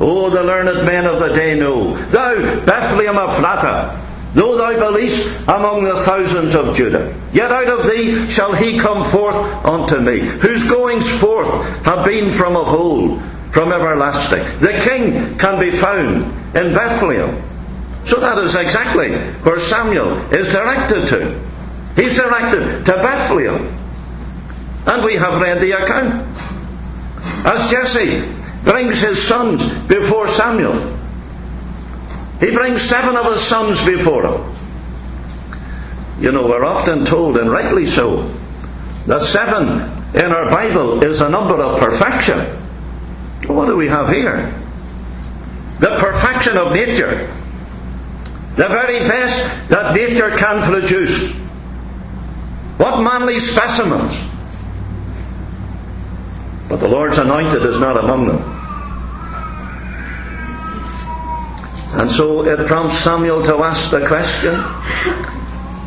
Oh, 0.00 0.30
the 0.30 0.42
learned 0.42 0.86
men 0.86 1.06
of 1.06 1.20
the 1.20 1.34
day 1.34 1.58
know. 1.58 1.96
Thou, 2.08 2.64
Bethlehem 2.64 3.18
of 3.18 3.30
Ephratah, 3.30 4.04
Though 4.34 4.56
thou 4.56 4.92
be 4.92 5.00
least 5.00 5.26
among 5.48 5.84
the 5.84 5.96
thousands 5.96 6.54
of 6.54 6.76
Judah, 6.76 7.14
yet 7.32 7.50
out 7.50 7.68
of 7.68 7.90
thee 7.90 8.28
shall 8.28 8.52
he 8.52 8.78
come 8.78 9.02
forth 9.02 9.34
unto 9.64 9.98
me, 9.98 10.18
whose 10.18 10.68
goings 10.68 11.08
forth 11.18 11.48
have 11.84 12.04
been 12.04 12.30
from 12.30 12.54
of 12.54 12.68
old, 12.68 13.22
from 13.52 13.72
everlasting. 13.72 14.44
The 14.60 14.80
king 14.84 15.38
can 15.38 15.58
be 15.58 15.70
found 15.70 16.24
in 16.54 16.74
Bethlehem. 16.74 17.42
So 18.08 18.20
that 18.20 18.38
is 18.38 18.54
exactly 18.54 19.16
where 19.42 19.60
Samuel 19.60 20.16
is 20.32 20.50
directed 20.50 21.08
to. 21.08 21.40
He's 21.94 22.14
directed 22.14 22.86
to 22.86 22.92
Bethlehem. 22.92 23.66
And 24.86 25.04
we 25.04 25.16
have 25.16 25.40
read 25.40 25.60
the 25.60 25.72
account. 25.72 26.26
As 27.44 27.70
Jesse 27.70 28.26
brings 28.64 28.98
his 28.98 29.22
sons 29.22 29.68
before 29.84 30.26
Samuel, 30.28 30.96
he 32.40 32.50
brings 32.50 32.82
seven 32.82 33.16
of 33.16 33.32
his 33.32 33.42
sons 33.42 33.84
before 33.84 34.26
him. 34.26 34.54
You 36.18 36.32
know, 36.32 36.46
we're 36.46 36.64
often 36.64 37.04
told, 37.04 37.36
and 37.36 37.50
rightly 37.50 37.84
so, 37.84 38.22
that 39.06 39.24
seven 39.26 39.80
in 40.14 40.32
our 40.32 40.50
Bible 40.50 41.04
is 41.04 41.20
a 41.20 41.28
number 41.28 41.56
of 41.56 41.78
perfection. 41.78 42.38
What 43.46 43.66
do 43.66 43.76
we 43.76 43.88
have 43.88 44.08
here? 44.08 44.52
The 45.80 45.98
perfection 46.00 46.56
of 46.56 46.72
nature. 46.72 47.30
The 48.58 48.66
very 48.66 48.98
best 48.98 49.68
that 49.68 49.94
nature 49.94 50.30
can 50.34 50.68
produce. 50.68 51.32
What 52.76 53.00
manly 53.02 53.38
specimens! 53.38 54.12
But 56.68 56.78
the 56.78 56.88
Lord's 56.88 57.18
anointed 57.18 57.62
is 57.64 57.78
not 57.78 57.96
among 57.96 58.26
them. 58.26 58.38
And 62.00 62.10
so 62.10 62.44
it 62.46 62.66
prompts 62.66 62.98
Samuel 62.98 63.44
to 63.44 63.58
ask 63.62 63.92
the 63.92 64.04
question 64.04 64.56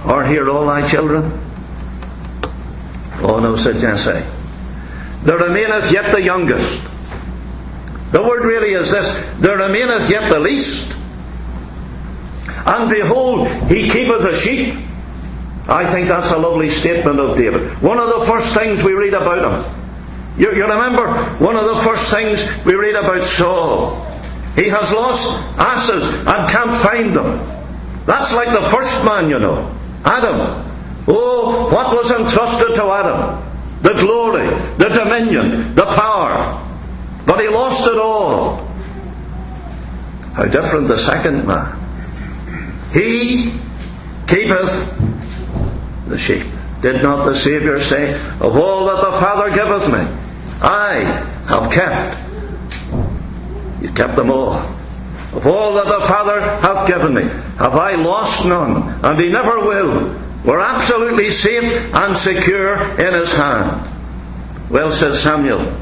Are 0.09 0.25
here 0.25 0.49
all 0.49 0.65
thy 0.65 0.87
children? 0.87 1.29
Oh 3.21 3.41
no, 3.41 3.57
said 3.57 3.81
Jesse. 3.81 4.25
There 5.25 5.37
remaineth 5.37 5.91
yet 5.91 6.13
the 6.13 6.21
youngest. 6.21 6.81
The 8.13 8.23
word 8.23 8.45
really 8.45 8.71
is 8.71 8.91
this 8.91 9.13
there 9.39 9.57
remaineth 9.57 10.09
yet 10.09 10.29
the 10.29 10.39
least. 10.39 11.00
And 12.65 12.89
behold, 12.89 13.47
he 13.69 13.89
keepeth 13.89 14.21
the 14.21 14.35
sheep. 14.35 14.75
I 15.67 15.89
think 15.91 16.07
that's 16.07 16.31
a 16.31 16.37
lovely 16.37 16.69
statement 16.69 17.19
of 17.19 17.37
David. 17.37 17.81
One 17.81 17.97
of 17.97 18.09
the 18.09 18.25
first 18.25 18.53
things 18.53 18.83
we 18.83 18.93
read 18.93 19.13
about 19.13 19.65
him. 19.65 19.81
You, 20.37 20.53
you 20.55 20.63
remember 20.63 21.13
one 21.43 21.55
of 21.55 21.65
the 21.65 21.77
first 21.83 22.09
things 22.09 22.41
we 22.65 22.73
read 22.75 22.95
about 22.95 23.21
Saul 23.23 24.11
he 24.55 24.67
has 24.67 24.91
lost 24.91 25.39
asses 25.57 26.05
and 26.05 26.49
can't 26.49 26.75
find 26.83 27.15
them. 27.15 27.39
That's 28.05 28.33
like 28.33 28.49
the 28.49 28.67
first 28.69 29.05
man, 29.05 29.29
you 29.29 29.39
know. 29.39 29.73
Adam. 30.03 30.65
Oh, 31.07 31.69
what 31.71 31.95
was 31.95 32.11
entrusted 32.11 32.75
to 32.75 32.83
Adam? 32.83 33.47
The 33.81 33.93
glory, 33.93 34.49
the 34.77 34.89
dominion, 34.89 35.73
the 35.75 35.85
power. 35.85 36.67
But 37.25 37.39
he 37.39 37.47
lost 37.47 37.87
it 37.87 37.97
all. 37.97 38.67
How 40.33 40.45
different 40.45 40.87
the 40.87 40.99
second 40.99 41.47
man. 41.47 41.80
He 42.93 43.53
keepeth 44.27 44.97
the 46.07 46.17
sheep. 46.17 46.45
Did 46.81 47.03
not 47.03 47.25
the 47.25 47.35
Saviour 47.35 47.79
say, 47.79 48.13
Of 48.39 48.57
all 48.57 48.85
that 48.85 49.01
the 49.01 49.11
Father 49.19 49.53
giveth 49.53 49.87
me, 49.87 49.99
I 50.61 51.03
have 51.47 51.71
kept 51.71 52.31
you 53.81 53.91
kept 53.91 54.15
them 54.15 54.31
all. 54.31 54.53
Of 55.33 55.47
all 55.47 55.73
that 55.73 55.85
the 55.85 56.05
Father 56.05 56.39
hath 56.39 56.87
given 56.87 57.13
me, 57.13 57.23
have 57.23 57.75
I 57.75 57.95
lost 57.95 58.45
none, 58.45 59.03
and 59.03 59.19
he 59.19 59.29
never 59.29 59.59
will. 59.59 60.15
We're 60.45 60.59
absolutely 60.59 61.31
safe 61.31 61.93
and 61.93 62.17
secure 62.17 62.75
in 62.99 63.13
his 63.13 63.31
hand. 63.33 63.89
Well, 64.69 64.91
says 64.91 65.21
Samuel, 65.21 65.75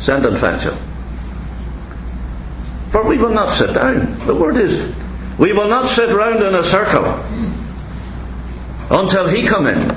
send 0.00 0.26
and 0.26 0.38
fetch 0.38 0.62
him. 0.62 0.76
For 2.90 3.04
we 3.06 3.18
will 3.18 3.30
not 3.30 3.54
sit 3.54 3.74
down. 3.74 4.18
The 4.26 4.34
word 4.34 4.56
is, 4.56 4.94
we 5.38 5.52
will 5.52 5.68
not 5.68 5.86
sit 5.86 6.10
round 6.10 6.42
in 6.42 6.54
a 6.54 6.62
circle 6.62 7.04
until 8.90 9.28
he 9.28 9.46
come 9.46 9.66
in. 9.66 9.90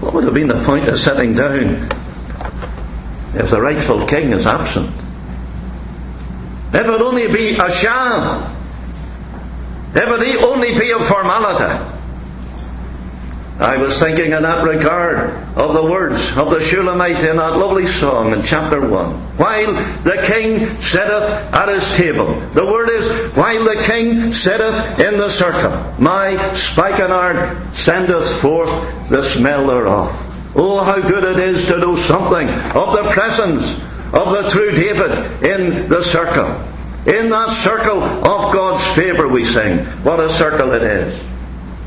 What 0.00 0.14
would 0.14 0.24
have 0.24 0.34
been 0.34 0.48
the 0.48 0.62
point 0.64 0.88
of 0.88 0.98
sitting 0.98 1.34
down 1.34 1.88
if 3.34 3.50
the 3.50 3.60
rightful 3.60 4.06
king 4.06 4.32
is 4.32 4.46
absent. 4.46 4.90
It 6.72 6.86
would 6.86 7.02
only 7.02 7.28
be 7.28 7.56
a 7.56 7.70
sham. 7.70 8.54
It 9.94 10.08
would 10.08 10.22
only 10.42 10.78
be 10.78 10.90
a 10.90 10.98
formality. 10.98 11.97
I 13.58 13.76
was 13.76 13.98
thinking 13.98 14.32
in 14.32 14.42
that 14.42 14.64
regard 14.64 15.30
of 15.58 15.74
the 15.74 15.84
words 15.84 16.36
of 16.36 16.50
the 16.50 16.60
Shulamite 16.60 17.24
in 17.24 17.38
that 17.38 17.56
lovely 17.56 17.88
song 17.88 18.32
in 18.32 18.44
chapter 18.44 18.80
1. 18.80 19.14
While 19.36 19.72
the 20.04 20.22
king 20.24 20.80
sitteth 20.80 21.24
at 21.52 21.68
his 21.68 21.96
table. 21.96 22.38
The 22.54 22.64
word 22.64 22.88
is, 22.88 23.34
while 23.34 23.64
the 23.64 23.82
king 23.82 24.32
sitteth 24.32 25.00
in 25.00 25.18
the 25.18 25.28
circle, 25.28 25.72
my 26.00 26.36
spikenard 26.54 27.74
sendeth 27.74 28.40
forth 28.40 28.70
the 29.08 29.24
smell 29.24 29.66
thereof. 29.66 30.14
Oh, 30.54 30.84
how 30.84 31.00
good 31.00 31.24
it 31.24 31.40
is 31.40 31.66
to 31.66 31.78
know 31.78 31.96
something 31.96 32.48
of 32.48 32.92
the 32.92 33.10
presence 33.10 33.72
of 34.14 34.30
the 34.30 34.48
true 34.50 34.70
David 34.70 35.42
in 35.42 35.88
the 35.88 36.02
circle. 36.02 36.46
In 37.12 37.30
that 37.30 37.50
circle 37.50 38.04
of 38.04 38.52
God's 38.52 38.84
favour, 38.94 39.26
we 39.26 39.44
sing. 39.44 39.78
What 40.04 40.20
a 40.20 40.28
circle 40.28 40.72
it 40.74 40.84
is. 40.84 41.27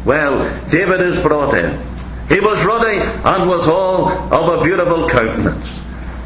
Well, 0.05 0.69
David 0.69 1.01
is 1.01 1.21
brought 1.21 1.53
in. 1.53 1.79
He 2.27 2.39
was 2.39 2.63
ruddy 2.63 2.97
and 2.97 3.49
withal 3.49 4.07
of 4.33 4.59
a 4.59 4.63
beautiful 4.63 5.07
countenance. 5.07 5.79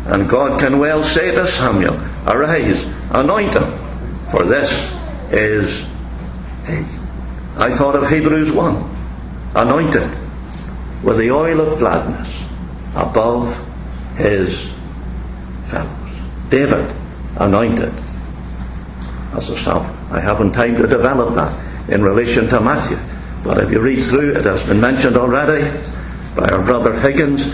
And 0.05 0.29
God 0.29 0.60
can 0.60 0.77
well 0.77 1.03
say 1.03 1.32
to 1.32 1.48
Samuel, 1.48 2.00
Arise, 2.27 2.86
anoint 3.12 3.53
him, 3.53 3.72
for 4.29 4.44
this 4.44 4.72
is 5.32 5.84
he. 6.67 6.86
I 7.58 7.75
thought 7.75 7.96
of 7.96 8.10
Hebrews 8.10 8.51
1. 8.51 8.96
Anointed 9.55 10.10
with 11.03 11.17
the 11.17 11.32
oil 11.32 11.62
of 11.62 11.79
gladness 11.79 12.44
above 12.96 13.55
his 14.15 14.72
fellows. 15.67 16.20
David 16.50 16.94
anointed 17.38 17.94
as 19.34 19.50
a 19.50 19.58
sovereign. 19.58 19.96
I 20.12 20.20
haven't 20.20 20.51
time 20.51 20.75
to 20.75 20.88
develop 20.88 21.36
that 21.36 21.89
in 21.89 22.03
relation 22.03 22.48
to 22.50 22.62
Matthew. 22.62 22.98
But 23.46 23.60
if 23.60 23.72
you 23.72 23.80
read 23.80 24.04
through, 24.04 24.38
it 24.38 24.46
has 24.46 24.64
been 24.64 24.82
mentioned 24.82 25.16
already 25.16 25.70
by 26.36 26.50
our 26.50 26.64
brother 26.64 27.00
Higgins 27.00 27.46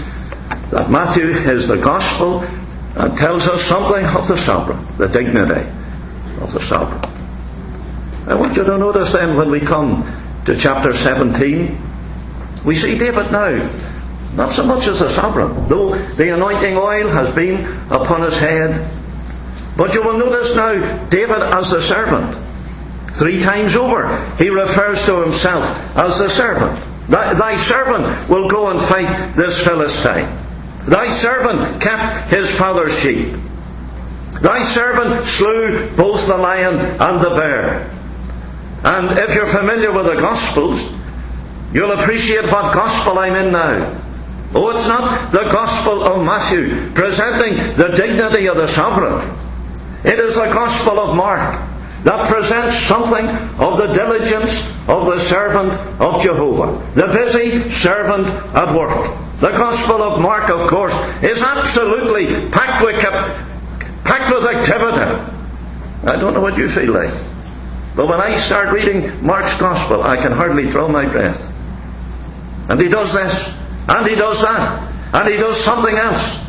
that 0.71 0.89
Matthew 0.89 1.27
is 1.27 1.67
the 1.67 1.75
gospel 1.75 2.43
and 2.95 3.17
tells 3.17 3.45
us 3.45 3.65
something 3.65 4.05
of 4.05 4.25
the 4.25 4.37
sovereign, 4.37 4.87
the 4.97 5.09
dignity 5.09 5.69
of 6.39 6.53
the 6.53 6.61
sovereign. 6.61 7.03
I 8.25 8.35
want 8.35 8.55
you 8.55 8.63
to 8.63 8.77
notice 8.77 9.11
then 9.11 9.35
when 9.35 9.51
we 9.51 9.59
come 9.59 10.09
to 10.45 10.55
chapter 10.55 10.95
17, 10.95 11.77
we 12.63 12.77
see 12.77 12.97
David 12.97 13.29
now, 13.33 13.69
not 14.35 14.55
so 14.55 14.65
much 14.65 14.87
as 14.87 15.01
a 15.01 15.09
sovereign, 15.09 15.67
though 15.67 15.97
the 16.13 16.33
anointing 16.33 16.77
oil 16.77 17.09
has 17.09 17.35
been 17.35 17.65
upon 17.91 18.21
his 18.21 18.37
head. 18.37 18.89
But 19.75 19.93
you 19.93 20.03
will 20.03 20.17
notice 20.17 20.55
now 20.55 21.09
David 21.09 21.41
as 21.41 21.71
the 21.71 21.81
servant. 21.81 22.37
Three 23.13 23.41
times 23.41 23.75
over, 23.75 24.17
he 24.37 24.49
refers 24.49 25.05
to 25.05 25.21
himself 25.21 25.65
as 25.97 26.19
the 26.19 26.29
servant. 26.29 26.79
Thy, 27.09 27.57
servant 27.57 28.29
will 28.29 28.47
go 28.47 28.69
and 28.69 28.79
fight 28.87 29.35
this 29.35 29.61
Philistine. 29.61 30.29
Thy 30.87 31.11
servant 31.11 31.81
kept 31.81 32.31
his 32.31 32.49
father's 32.49 32.97
sheep. 32.97 33.35
Thy 34.41 34.63
servant 34.63 35.27
slew 35.27 35.89
both 35.95 36.25
the 36.25 36.37
lion 36.37 36.75
and 36.75 37.21
the 37.21 37.31
bear. 37.31 37.91
And 38.83 39.19
if 39.19 39.35
you're 39.35 39.47
familiar 39.47 39.91
with 39.91 40.05
the 40.05 40.15
Gospels, 40.15 40.91
you'll 41.73 41.91
appreciate 41.91 42.45
what 42.45 42.73
Gospel 42.73 43.19
I'm 43.19 43.35
in 43.35 43.51
now. 43.51 44.01
Oh, 44.55 44.69
it's 44.69 44.87
not 44.87 45.31
the 45.31 45.49
Gospel 45.51 46.03
of 46.03 46.25
Matthew 46.25 46.91
presenting 46.93 47.55
the 47.75 47.89
dignity 47.89 48.47
of 48.47 48.57
the 48.57 48.67
sovereign. 48.67 49.37
It 50.03 50.17
is 50.17 50.35
the 50.35 50.51
Gospel 50.51 50.99
of 50.99 51.15
Mark 51.15 51.70
that 52.03 52.27
presents 52.27 52.77
something 52.77 53.27
of 53.59 53.77
the 53.77 53.93
diligence 53.93 54.67
of 54.89 55.05
the 55.05 55.19
servant 55.19 55.73
of 56.01 56.21
Jehovah, 56.21 56.81
the 56.95 57.07
busy 57.07 57.69
servant 57.69 58.27
at 58.55 58.75
work. 58.75 59.17
The 59.37 59.51
Gospel 59.51 60.01
of 60.03 60.21
Mark, 60.21 60.49
of 60.49 60.67
course, 60.67 60.93
is 61.23 61.41
absolutely 61.41 62.49
packed 62.49 62.83
with, 62.83 63.01
packed 64.03 64.33
with 64.33 64.45
activity. 64.45 65.01
I 66.03 66.15
don't 66.19 66.33
know 66.33 66.41
what 66.41 66.57
you 66.57 66.69
feel 66.69 66.93
like. 66.93 67.13
But 67.95 68.07
when 68.07 68.21
I 68.21 68.37
start 68.37 68.73
reading 68.73 69.25
Mark's 69.25 69.57
Gospel, 69.59 70.03
I 70.03 70.17
can 70.17 70.31
hardly 70.31 70.69
draw 70.69 70.87
my 70.87 71.05
breath. 71.05 71.49
And 72.69 72.79
he 72.79 72.87
does 72.87 73.13
this, 73.13 73.53
and 73.87 74.07
he 74.07 74.15
does 74.15 74.41
that, 74.41 75.13
and 75.13 75.27
he 75.27 75.37
does 75.37 75.59
something 75.59 75.95
else. 75.95 76.39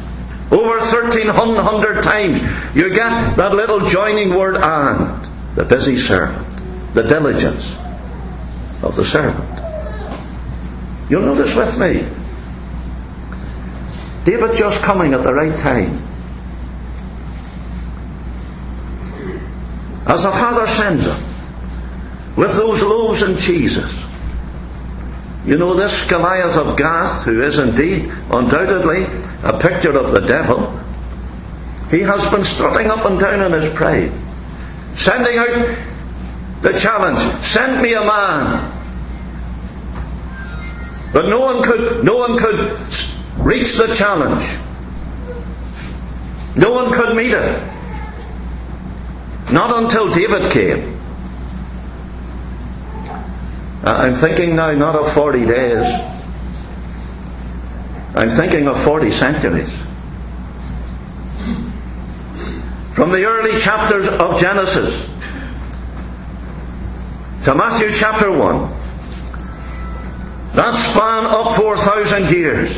Over 0.52 0.78
1300 0.78 2.02
times, 2.02 2.76
you 2.76 2.90
get 2.90 3.36
that 3.36 3.54
little 3.54 3.80
joining 3.88 4.34
word 4.34 4.56
and. 4.56 5.21
The 5.54 5.64
busy 5.64 5.96
servant, 5.96 6.46
the 6.94 7.02
diligence 7.02 7.76
of 8.82 8.96
the 8.96 9.04
servant. 9.04 9.48
You'll 11.10 11.22
notice 11.22 11.54
with 11.54 11.78
me, 11.78 12.06
David 14.24 14.56
just 14.56 14.80
coming 14.82 15.14
at 15.14 15.24
the 15.24 15.34
right 15.34 15.58
time. 15.58 15.98
As 20.06 20.24
a 20.24 20.32
father 20.32 20.66
sends 20.66 21.04
him, 21.04 21.32
with 22.36 22.54
those 22.54 22.82
loaves 22.82 23.22
and 23.22 23.38
cheeses. 23.38 23.92
You 25.44 25.56
know, 25.56 25.74
this 25.74 26.08
Goliath 26.08 26.56
of 26.56 26.76
Gath, 26.76 27.24
who 27.24 27.42
is 27.42 27.58
indeed, 27.58 28.10
undoubtedly, 28.30 29.04
a 29.42 29.58
picture 29.58 29.96
of 29.98 30.12
the 30.12 30.20
devil, 30.20 30.78
he 31.90 32.00
has 32.00 32.26
been 32.30 32.42
strutting 32.42 32.90
up 32.90 33.04
and 33.04 33.18
down 33.18 33.42
in 33.42 33.60
his 33.60 33.72
pride, 33.74 34.12
sending 34.96 35.38
out 35.38 35.78
the 36.62 36.72
challenge 36.78 37.20
send 37.44 37.82
me 37.82 37.94
a 37.94 38.00
man. 38.00 38.72
But 41.12 41.28
no 41.28 41.40
one 41.40 41.62
could, 41.62 42.04
no 42.04 42.16
one 42.16 42.38
could 42.38 42.78
reach 43.38 43.74
the 43.74 43.92
challenge. 43.92 44.48
No 46.56 46.72
one 46.72 46.92
could 46.92 47.14
meet 47.16 47.32
it. 47.32 47.72
Not 49.52 49.82
until 49.82 50.12
David 50.14 50.50
came. 50.50 50.98
I'm 53.84 54.14
thinking 54.14 54.56
now 54.56 54.72
not 54.72 54.94
of 54.94 55.12
40 55.12 55.44
days. 55.44 55.86
I'm 58.14 58.30
thinking 58.30 58.68
of 58.68 58.82
40 58.82 59.10
centuries. 59.10 59.81
From 62.94 63.10
the 63.10 63.24
early 63.24 63.58
chapters 63.58 64.06
of 64.06 64.38
Genesis 64.38 65.08
to 67.44 67.54
Matthew 67.54 67.90
chapter 67.90 68.30
1, 68.30 68.58
that 70.54 70.74
span 70.74 71.24
of 71.24 71.56
4,000 71.56 72.30
years. 72.30 72.76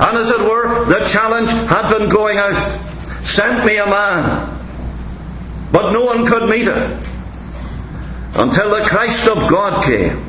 And 0.00 0.16
as 0.16 0.30
it 0.30 0.40
were, 0.40 0.86
the 0.86 1.04
challenge 1.06 1.50
had 1.68 1.90
been 1.90 2.08
going 2.08 2.38
out. 2.38 2.80
Sent 3.24 3.66
me 3.66 3.76
a 3.76 3.84
man, 3.84 4.58
but 5.70 5.92
no 5.92 6.04
one 6.04 6.24
could 6.24 6.48
meet 6.48 6.66
it 6.66 7.06
until 8.36 8.70
the 8.70 8.86
Christ 8.86 9.28
of 9.28 9.50
God 9.50 9.84
came. 9.84 10.24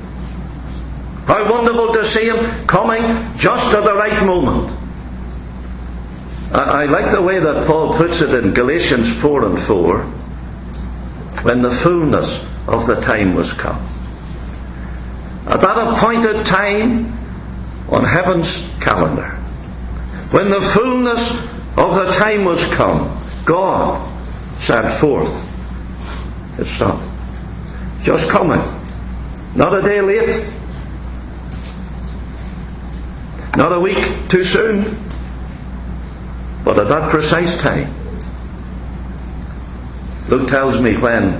How 1.25 1.49
wonderful 1.49 1.93
to 1.93 2.03
see 2.05 2.27
him 2.27 2.67
coming 2.67 3.01
just 3.37 3.73
at 3.73 3.83
the 3.83 3.93
right 3.93 4.25
moment. 4.25 4.78
I, 6.51 6.85
like 6.85 7.11
the 7.11 7.21
way 7.21 7.39
that 7.39 7.67
Paul 7.67 7.95
puts 7.95 8.21
it 8.21 8.33
in 8.33 8.53
Galatians 8.53 9.15
4 9.17 9.45
and 9.45 9.61
4 9.61 10.01
when 11.43 11.61
the 11.61 11.71
fullness 11.71 12.43
of 12.67 12.87
the 12.87 12.95
time 12.95 13.35
was 13.35 13.53
come. 13.53 13.77
At 15.45 15.61
that 15.61 15.77
appointed 15.77 16.45
time 16.45 17.05
on 17.89 18.03
heaven's 18.03 18.67
calendar, 18.79 19.29
when 20.31 20.49
the 20.49 20.61
fullness 20.61 21.39
of 21.77 21.95
the 21.95 22.11
time 22.17 22.45
was 22.45 22.63
come, 22.73 23.15
God 23.45 24.07
sent 24.55 24.99
forth 24.99 25.47
His 26.57 26.69
Son. 26.69 26.99
Just 28.01 28.29
coming. 28.29 28.61
Not 29.55 29.73
a 29.73 29.81
day 29.81 30.01
late. 30.01 30.51
Not 33.55 33.71
a 33.71 33.79
week 33.79 34.29
too 34.29 34.43
soon. 34.43 35.08
But 36.69 36.77
at 36.77 36.87
that 36.89 37.09
precise 37.09 37.59
time. 37.59 37.91
Luke 40.27 40.47
tells 40.47 40.79
me 40.79 40.95
when 40.97 41.31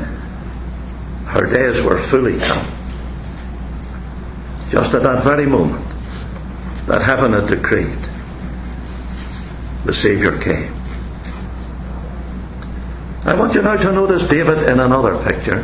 her 1.28 1.46
days 1.46 1.84
were 1.84 2.00
fully 2.00 2.40
come. 2.40 2.66
Just 4.72 4.96
at 4.96 5.04
that 5.04 5.24
very 5.24 5.46
moment 5.46 5.86
that 6.88 7.04
heaven 7.04 7.34
had 7.34 7.46
decreed, 7.46 8.00
the 9.86 9.94
Saviour 9.94 10.36
came. 10.36 10.74
I 13.24 13.36
want 13.36 13.54
you 13.54 13.62
now 13.62 13.76
to 13.76 13.92
notice 13.92 14.28
David 14.28 14.64
in 14.68 14.80
another 14.80 15.24
picture. 15.24 15.64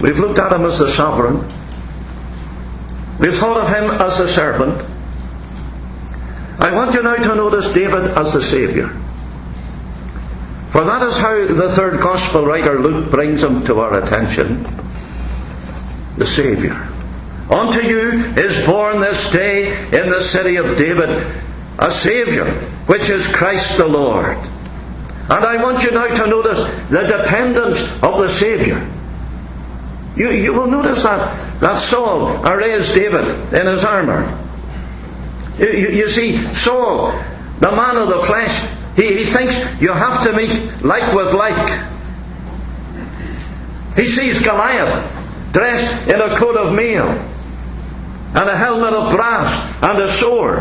We've 0.00 0.18
looked 0.18 0.38
at 0.38 0.50
him 0.50 0.64
as 0.64 0.78
the 0.78 0.88
sovereign. 0.88 1.42
We've 3.18 3.36
thought 3.36 3.58
of 3.58 3.68
him 3.68 3.90
as 4.00 4.16
the 4.16 4.28
servant. 4.28 4.82
I 6.60 6.72
want 6.74 6.94
you 6.94 7.02
now 7.02 7.16
to 7.16 7.34
notice 7.34 7.72
David 7.72 8.06
as 8.18 8.34
the 8.34 8.42
Saviour. 8.42 8.88
For 10.72 10.84
that 10.84 11.02
is 11.02 11.16
how 11.16 11.46
the 11.46 11.70
third 11.70 12.00
Gospel 12.00 12.44
writer 12.44 12.78
Luke 12.78 13.10
brings 13.10 13.42
him 13.42 13.64
to 13.64 13.80
our 13.80 14.02
attention. 14.04 14.62
The 16.16 16.26
Saviour. 16.26 16.76
Unto 17.50 17.80
you 17.80 18.10
is 18.36 18.66
born 18.66 19.00
this 19.00 19.32
day 19.32 19.72
in 19.86 20.10
the 20.10 20.20
city 20.20 20.56
of 20.56 20.76
David 20.76 21.08
a 21.78 21.90
Saviour, 21.90 22.46
which 22.86 23.08
is 23.08 23.26
Christ 23.26 23.78
the 23.78 23.88
Lord. 23.88 24.36
And 24.36 25.44
I 25.44 25.62
want 25.62 25.82
you 25.82 25.92
now 25.92 26.08
to 26.08 26.26
notice 26.26 26.62
the 26.90 27.06
dependence 27.06 27.80
of 28.02 28.18
the 28.18 28.28
Saviour. 28.28 28.86
You, 30.14 30.30
you 30.30 30.52
will 30.52 30.66
notice 30.66 31.04
that, 31.04 31.60
that 31.60 31.80
Saul 31.80 32.46
arrays 32.46 32.92
David 32.92 33.54
in 33.54 33.66
his 33.66 33.82
armour. 33.82 34.39
You, 35.60 35.90
you, 35.90 36.08
see, 36.08 36.38
Saul, 36.54 37.12
the 37.58 37.70
man 37.70 37.98
of 37.98 38.08
the 38.08 38.22
flesh, 38.22 38.66
he, 38.96 39.18
he 39.18 39.24
thinks 39.24 39.54
you 39.80 39.92
have 39.92 40.24
to 40.24 40.32
meet 40.32 40.82
like 40.82 41.14
with 41.14 41.34
like. 41.34 41.88
He 43.94 44.06
sees 44.06 44.42
Goliath 44.42 45.52
dressed 45.52 46.08
in 46.08 46.18
a 46.18 46.34
coat 46.36 46.56
of 46.56 46.74
mail 46.74 47.08
and 47.08 48.48
a 48.48 48.56
helmet 48.56 48.94
of 48.94 49.12
brass 49.12 49.82
and 49.82 49.98
a 49.98 50.08
sword. 50.08 50.60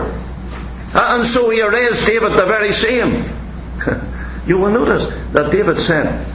And 0.94 1.26
so 1.26 1.50
he 1.50 1.62
arrays 1.62 2.06
David 2.06 2.34
the 2.34 2.46
very 2.46 2.74
same. 2.74 3.24
you 4.48 4.58
will 4.58 4.72
notice 4.72 5.06
that 5.32 5.50
David 5.50 5.80
said, 5.80 6.26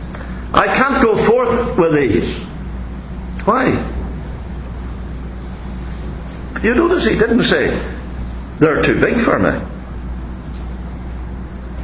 I 0.54 0.72
can't 0.72 1.02
go 1.02 1.16
forth 1.16 1.76
with 1.76 1.94
these. 1.94 2.38
Why? 3.44 3.72
You 6.62 6.74
notice 6.74 7.04
he 7.04 7.18
didn't 7.18 7.42
say, 7.42 7.78
they're 8.58 8.82
too 8.82 9.00
big 9.00 9.18
for 9.18 9.38
me. 9.38 9.50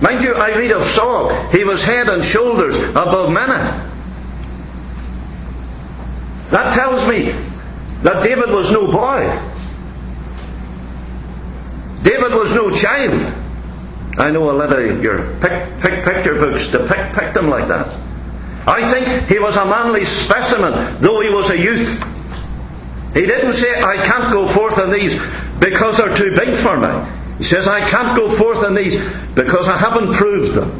Mind 0.00 0.24
you, 0.24 0.34
I 0.34 0.56
read 0.56 0.70
of 0.70 0.82
Saul, 0.84 1.30
he 1.50 1.64
was 1.64 1.82
head 1.84 2.08
and 2.08 2.24
shoulders 2.24 2.74
above 2.74 3.30
many. 3.30 3.52
That 6.50 6.74
tells 6.74 7.06
me 7.08 7.32
that 8.02 8.24
David 8.24 8.50
was 8.50 8.70
no 8.70 8.90
boy. 8.90 9.26
David 12.02 12.32
was 12.32 12.50
no 12.52 12.70
child. 12.70 13.34
I 14.18 14.30
know 14.30 14.50
a 14.50 14.52
lot 14.52 14.72
of 14.72 15.02
your 15.02 15.18
pic, 15.40 15.80
pic, 15.80 16.04
picture 16.04 16.34
books 16.34 16.68
depict 16.68 17.14
pick 17.14 17.36
him 17.36 17.50
like 17.50 17.68
that. 17.68 17.86
I 18.66 18.90
think 18.90 19.28
he 19.28 19.38
was 19.38 19.56
a 19.56 19.64
manly 19.64 20.04
specimen, 20.04 21.00
though 21.00 21.20
he 21.20 21.28
was 21.30 21.50
a 21.50 21.58
youth. 21.58 22.02
He 23.14 23.26
didn't 23.26 23.52
say, 23.52 23.82
I 23.82 23.96
can't 24.04 24.32
go 24.32 24.46
forth 24.46 24.78
on 24.78 24.90
these 24.90 25.20
because 25.60 25.96
they're 25.96 26.16
too 26.16 26.34
big 26.36 26.54
for 26.54 26.76
me. 26.76 27.10
He 27.38 27.44
says, 27.44 27.68
I 27.68 27.88
can't 27.88 28.16
go 28.16 28.30
forth 28.30 28.64
in 28.64 28.74
these 28.74 28.96
because 29.34 29.68
I 29.68 29.76
haven't 29.76 30.14
proved 30.14 30.54
them. 30.54 30.70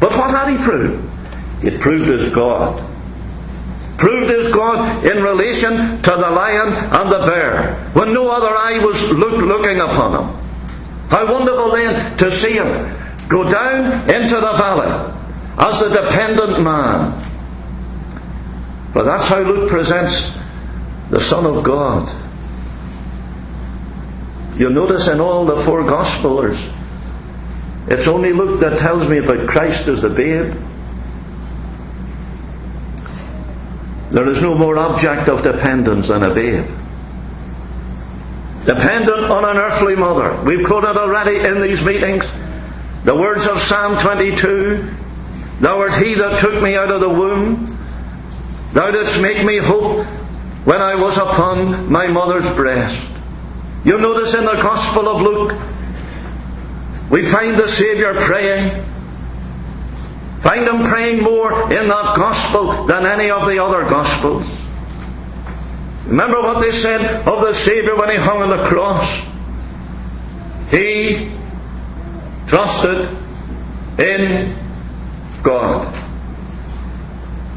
But 0.00 0.10
what 0.10 0.30
had 0.30 0.50
he 0.50 0.62
proved? 0.62 1.08
He 1.62 1.76
proved 1.76 2.08
his 2.08 2.30
God. 2.30 2.84
Proved 3.98 4.30
his 4.30 4.52
God 4.52 5.04
in 5.04 5.22
relation 5.22 5.72
to 6.02 6.10
the 6.10 6.30
lion 6.30 6.72
and 6.72 7.12
the 7.12 7.26
bear, 7.26 7.74
when 7.94 8.14
no 8.14 8.30
other 8.30 8.54
eye 8.56 8.78
was 8.84 9.12
look, 9.12 9.42
looking 9.42 9.80
upon 9.80 10.22
him. 10.22 10.48
How 11.08 11.32
wonderful 11.32 11.72
then 11.72 12.16
to 12.18 12.30
see 12.30 12.52
him 12.52 12.68
go 13.28 13.50
down 13.50 14.08
into 14.08 14.36
the 14.36 14.52
valley 14.52 15.14
as 15.58 15.80
a 15.82 15.90
dependent 15.90 16.62
man. 16.62 17.24
But 18.94 19.04
that's 19.04 19.26
how 19.26 19.40
Luke 19.40 19.68
presents 19.68 20.38
the 21.10 21.20
Son 21.20 21.44
of 21.44 21.64
God. 21.64 22.08
You'll 24.58 24.72
notice 24.72 25.06
in 25.06 25.20
all 25.20 25.44
the 25.44 25.62
four 25.64 25.82
Gospelers, 25.82 26.74
it's 27.86 28.08
only 28.08 28.32
Luke 28.32 28.60
that 28.60 28.78
tells 28.78 29.08
me 29.08 29.18
about 29.18 29.48
Christ 29.48 29.86
as 29.86 30.02
the 30.02 30.10
babe. 30.10 30.52
There 34.10 34.28
is 34.28 34.42
no 34.42 34.54
more 34.54 34.76
object 34.78 35.28
of 35.28 35.42
dependence 35.42 36.08
than 36.08 36.22
a 36.22 36.34
babe. 36.34 36.66
Dependent 38.66 39.30
on 39.30 39.44
an 39.44 39.56
earthly 39.56 39.94
mother. 39.94 40.42
We've 40.42 40.66
quoted 40.66 40.96
already 40.96 41.36
in 41.38 41.60
these 41.62 41.82
meetings 41.84 42.30
the 43.04 43.14
words 43.14 43.46
of 43.46 43.60
Psalm 43.60 43.98
22 44.02 44.90
Thou 45.60 45.78
art 45.78 45.94
he 45.94 46.14
that 46.14 46.40
took 46.40 46.62
me 46.62 46.76
out 46.76 46.90
of 46.90 47.00
the 47.00 47.08
womb. 47.08 47.76
Thou 48.72 48.90
didst 48.90 49.20
make 49.20 49.44
me 49.44 49.56
hope 49.56 50.04
when 50.64 50.80
I 50.80 50.94
was 50.94 51.16
upon 51.16 51.90
my 51.90 52.06
mother's 52.08 52.48
breast. 52.54 53.17
You'll 53.88 54.00
notice 54.00 54.34
in 54.34 54.44
the 54.44 54.52
Gospel 54.52 55.08
of 55.08 55.22
Luke, 55.22 55.58
we 57.10 57.24
find 57.24 57.56
the 57.56 57.66
Saviour 57.66 58.12
praying. 58.12 58.84
Find 60.40 60.68
him 60.68 60.86
praying 60.86 61.22
more 61.22 61.62
in 61.72 61.88
that 61.88 62.14
Gospel 62.14 62.84
than 62.84 63.06
any 63.06 63.30
of 63.30 63.48
the 63.48 63.64
other 63.64 63.88
Gospels. 63.88 64.46
Remember 66.04 66.42
what 66.42 66.60
they 66.60 66.70
said 66.70 67.00
of 67.26 67.40
the 67.40 67.54
Saviour 67.54 67.96
when 67.96 68.10
he 68.10 68.16
hung 68.16 68.42
on 68.42 68.50
the 68.50 68.62
cross? 68.62 69.26
He 70.70 71.32
trusted 72.46 73.16
in 73.98 74.54
God. 75.42 75.96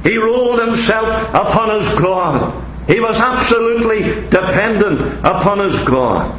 He 0.03 0.17
rolled 0.17 0.61
himself 0.61 1.09
upon 1.33 1.77
his 1.77 1.99
God. 1.99 2.60
He 2.91 2.99
was 2.99 3.21
absolutely 3.21 4.01
dependent 4.29 4.99
upon 5.23 5.59
his 5.59 5.79
God. 5.85 6.37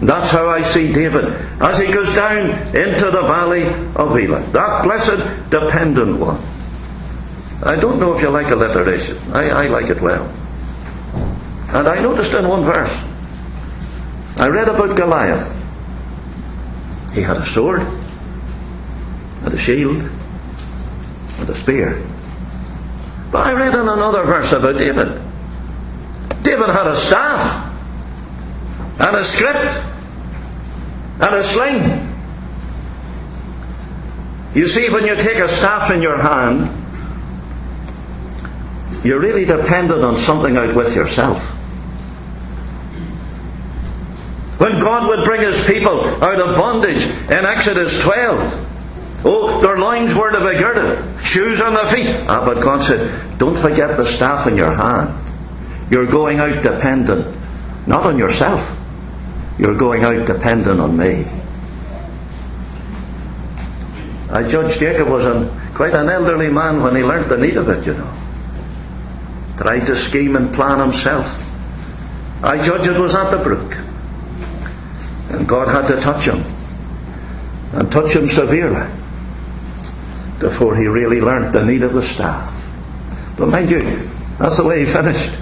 That's 0.00 0.30
how 0.30 0.48
I 0.48 0.62
see 0.62 0.90
David 0.90 1.26
as 1.60 1.78
he 1.78 1.92
goes 1.92 2.14
down 2.14 2.48
into 2.74 3.10
the 3.10 3.20
valley 3.22 3.64
of 3.94 4.16
Elah. 4.16 4.40
That 4.52 4.84
blessed 4.84 5.50
dependent 5.50 6.18
one. 6.18 6.40
I 7.62 7.76
don't 7.76 8.00
know 8.00 8.16
if 8.16 8.22
you 8.22 8.30
like 8.30 8.50
alliteration. 8.50 9.18
I, 9.34 9.50
I 9.50 9.66
like 9.66 9.90
it 9.90 10.00
well. 10.00 10.24
And 11.68 11.86
I 11.86 12.00
noticed 12.00 12.32
in 12.32 12.48
one 12.48 12.64
verse, 12.64 12.96
I 14.38 14.48
read 14.48 14.68
about 14.68 14.96
Goliath. 14.96 15.54
He 17.12 17.20
had 17.20 17.36
a 17.36 17.46
sword, 17.46 17.82
and 19.42 19.52
a 19.52 19.58
shield, 19.58 20.08
and 21.40 21.50
a 21.50 21.56
spear. 21.56 22.02
But 23.30 23.48
I 23.48 23.52
read 23.52 23.74
in 23.74 23.80
another 23.80 24.24
verse 24.24 24.50
about 24.52 24.78
David. 24.78 25.27
David 26.42 26.68
had 26.70 26.86
a 26.86 26.96
staff, 26.96 27.74
and 28.98 29.16
a 29.16 29.24
scrip, 29.24 29.56
and 31.20 31.34
a 31.34 31.44
sling. 31.44 32.04
You 34.54 34.66
see, 34.66 34.88
when 34.90 35.04
you 35.04 35.14
take 35.16 35.38
a 35.38 35.48
staff 35.48 35.90
in 35.90 36.02
your 36.02 36.16
hand, 36.16 36.74
you're 39.04 39.20
really 39.20 39.44
dependent 39.44 40.02
on 40.02 40.16
something 40.16 40.56
out 40.56 40.74
with 40.74 40.96
yourself. 40.96 41.42
When 44.58 44.80
God 44.80 45.08
would 45.08 45.24
bring 45.24 45.42
his 45.42 45.64
people 45.66 46.00
out 46.24 46.40
of 46.40 46.56
bondage 46.56 47.04
in 47.04 47.44
Exodus 47.46 48.00
12, 48.00 48.68
Oh, 49.24 49.60
their 49.60 49.78
loins 49.78 50.14
were 50.14 50.30
to 50.30 50.38
be 50.38 50.56
girded, 50.58 51.24
shoes 51.24 51.60
on 51.60 51.74
their 51.74 51.86
feet. 51.86 52.06
Ah, 52.28 52.44
but 52.44 52.62
God 52.62 52.84
said, 52.84 53.38
don't 53.38 53.56
forget 53.56 53.96
the 53.96 54.06
staff 54.06 54.46
in 54.46 54.56
your 54.56 54.72
hand. 54.72 55.27
You're 55.90 56.06
going 56.06 56.38
out 56.40 56.62
dependent, 56.62 57.36
not 57.86 58.04
on 58.04 58.18
yourself. 58.18 58.76
You're 59.58 59.76
going 59.76 60.04
out 60.04 60.26
dependent 60.26 60.80
on 60.80 60.96
me. 60.96 61.24
I 64.30 64.46
judge 64.46 64.78
Jacob 64.78 65.08
was 65.08 65.24
an, 65.24 65.48
quite 65.74 65.94
an 65.94 66.08
elderly 66.08 66.50
man 66.50 66.82
when 66.82 66.94
he 66.94 67.02
learnt 67.02 67.28
the 67.28 67.38
need 67.38 67.56
of 67.56 67.68
it, 67.68 67.86
you 67.86 67.94
know. 67.94 68.12
Tried 69.56 69.86
to 69.86 69.96
scheme 69.96 70.36
and 70.36 70.54
plan 70.54 70.78
himself. 70.78 71.26
I 72.44 72.64
judge 72.64 72.86
it 72.86 73.00
was 73.00 73.14
at 73.14 73.30
the 73.30 73.42
brook. 73.42 73.76
And 75.30 75.48
God 75.48 75.68
had 75.68 75.88
to 75.88 76.00
touch 76.00 76.24
him. 76.24 76.44
And 77.72 77.90
touch 77.90 78.14
him 78.14 78.26
severely 78.26 78.88
before 80.38 80.76
he 80.76 80.86
really 80.86 81.20
learnt 81.20 81.52
the 81.52 81.64
need 81.64 81.82
of 81.82 81.94
the 81.94 82.02
staff. 82.02 82.54
But 83.36 83.48
mind 83.48 83.70
you, 83.70 83.80
that's 84.38 84.58
the 84.58 84.64
way 84.64 84.80
he 84.80 84.86
finished. 84.86 85.32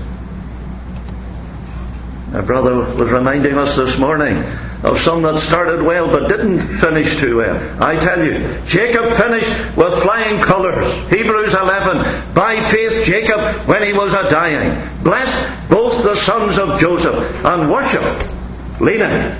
My 2.30 2.40
brother 2.40 2.74
was 2.96 3.10
reminding 3.10 3.56
us 3.56 3.76
this 3.76 3.98
morning 3.98 4.36
of 4.82 5.00
some 5.00 5.22
that 5.22 5.38
started 5.38 5.80
well 5.82 6.08
but 6.08 6.28
didn't 6.28 6.60
finish 6.78 7.16
too 7.16 7.36
well. 7.36 7.82
I 7.82 7.98
tell 7.98 8.24
you, 8.24 8.60
Jacob 8.66 9.12
finished 9.12 9.76
with 9.76 10.02
flying 10.02 10.42
colours. 10.42 10.92
Hebrews 11.08 11.54
11. 11.54 12.34
By 12.34 12.60
faith, 12.60 13.04
Jacob, 13.06 13.40
when 13.68 13.84
he 13.84 13.92
was 13.92 14.12
a 14.12 14.28
dying, 14.28 14.76
blessed 15.04 15.70
both 15.70 16.02
the 16.02 16.16
sons 16.16 16.58
of 16.58 16.80
Joseph 16.80 17.14
and 17.44 17.70
worshipped, 17.70 18.34
leaning 18.80 19.32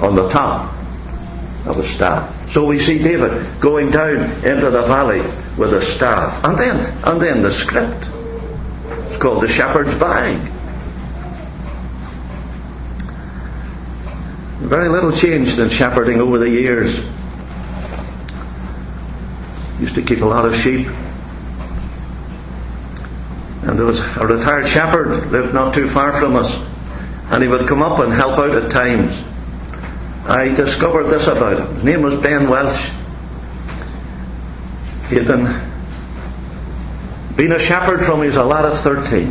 on 0.00 0.14
the 0.14 0.28
top 0.28 0.72
of 1.66 1.76
a 1.78 1.86
staff. 1.88 2.50
So 2.50 2.64
we 2.64 2.78
see 2.78 2.98
David 2.98 3.60
going 3.60 3.90
down 3.90 4.18
into 4.44 4.70
the 4.70 4.82
valley 4.82 5.22
with 5.58 5.74
a 5.74 5.82
staff. 5.82 6.44
And 6.44 6.56
then, 6.56 6.98
and 7.04 7.20
then 7.20 7.42
the 7.42 7.52
scrip. 7.52 7.96
It's 9.10 9.20
called 9.20 9.42
the 9.42 9.48
shepherd's 9.48 9.98
bag. 9.98 10.51
Very 14.62 14.88
little 14.88 15.10
changed 15.10 15.58
in 15.58 15.68
shepherding 15.68 16.20
over 16.20 16.38
the 16.38 16.48
years. 16.48 16.96
Used 19.80 19.96
to 19.96 20.02
keep 20.02 20.22
a 20.22 20.24
lot 20.24 20.44
of 20.44 20.54
sheep. 20.54 20.86
And 23.62 23.76
there 23.76 23.86
was 23.86 23.98
a 23.98 24.24
retired 24.24 24.68
shepherd 24.68 25.32
lived 25.32 25.52
not 25.52 25.74
too 25.74 25.90
far 25.90 26.12
from 26.18 26.36
us. 26.36 26.54
And 27.30 27.42
he 27.42 27.48
would 27.48 27.66
come 27.66 27.82
up 27.82 27.98
and 27.98 28.12
help 28.12 28.38
out 28.38 28.50
at 28.50 28.70
times. 28.70 29.20
I 30.26 30.54
discovered 30.54 31.08
this 31.08 31.26
about 31.26 31.58
him. 31.58 31.74
His 31.74 31.84
name 31.84 32.02
was 32.02 32.20
Ben 32.22 32.48
Welch. 32.48 32.90
He 35.08 35.16
had 35.16 35.26
been, 35.26 35.60
been 37.36 37.52
a 37.52 37.58
shepherd 37.58 38.04
from 38.04 38.20
was 38.20 38.36
a 38.36 38.44
lad 38.44 38.64
of 38.64 38.78
13. 38.80 39.26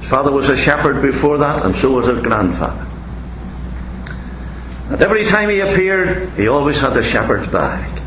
His 0.00 0.08
father 0.08 0.30
was 0.30 0.48
a 0.48 0.56
shepherd 0.56 1.02
before 1.02 1.38
that, 1.38 1.64
and 1.64 1.74
so 1.74 1.90
was 1.90 2.06
his 2.06 2.22
grandfather. 2.22 2.85
And 4.88 5.02
every 5.02 5.26
time 5.26 5.48
he 5.48 5.60
appeared, 5.60 6.30
he 6.34 6.48
always 6.48 6.80
had 6.80 6.94
the 6.94 7.02
shepherd's 7.02 7.50
bag. 7.50 8.02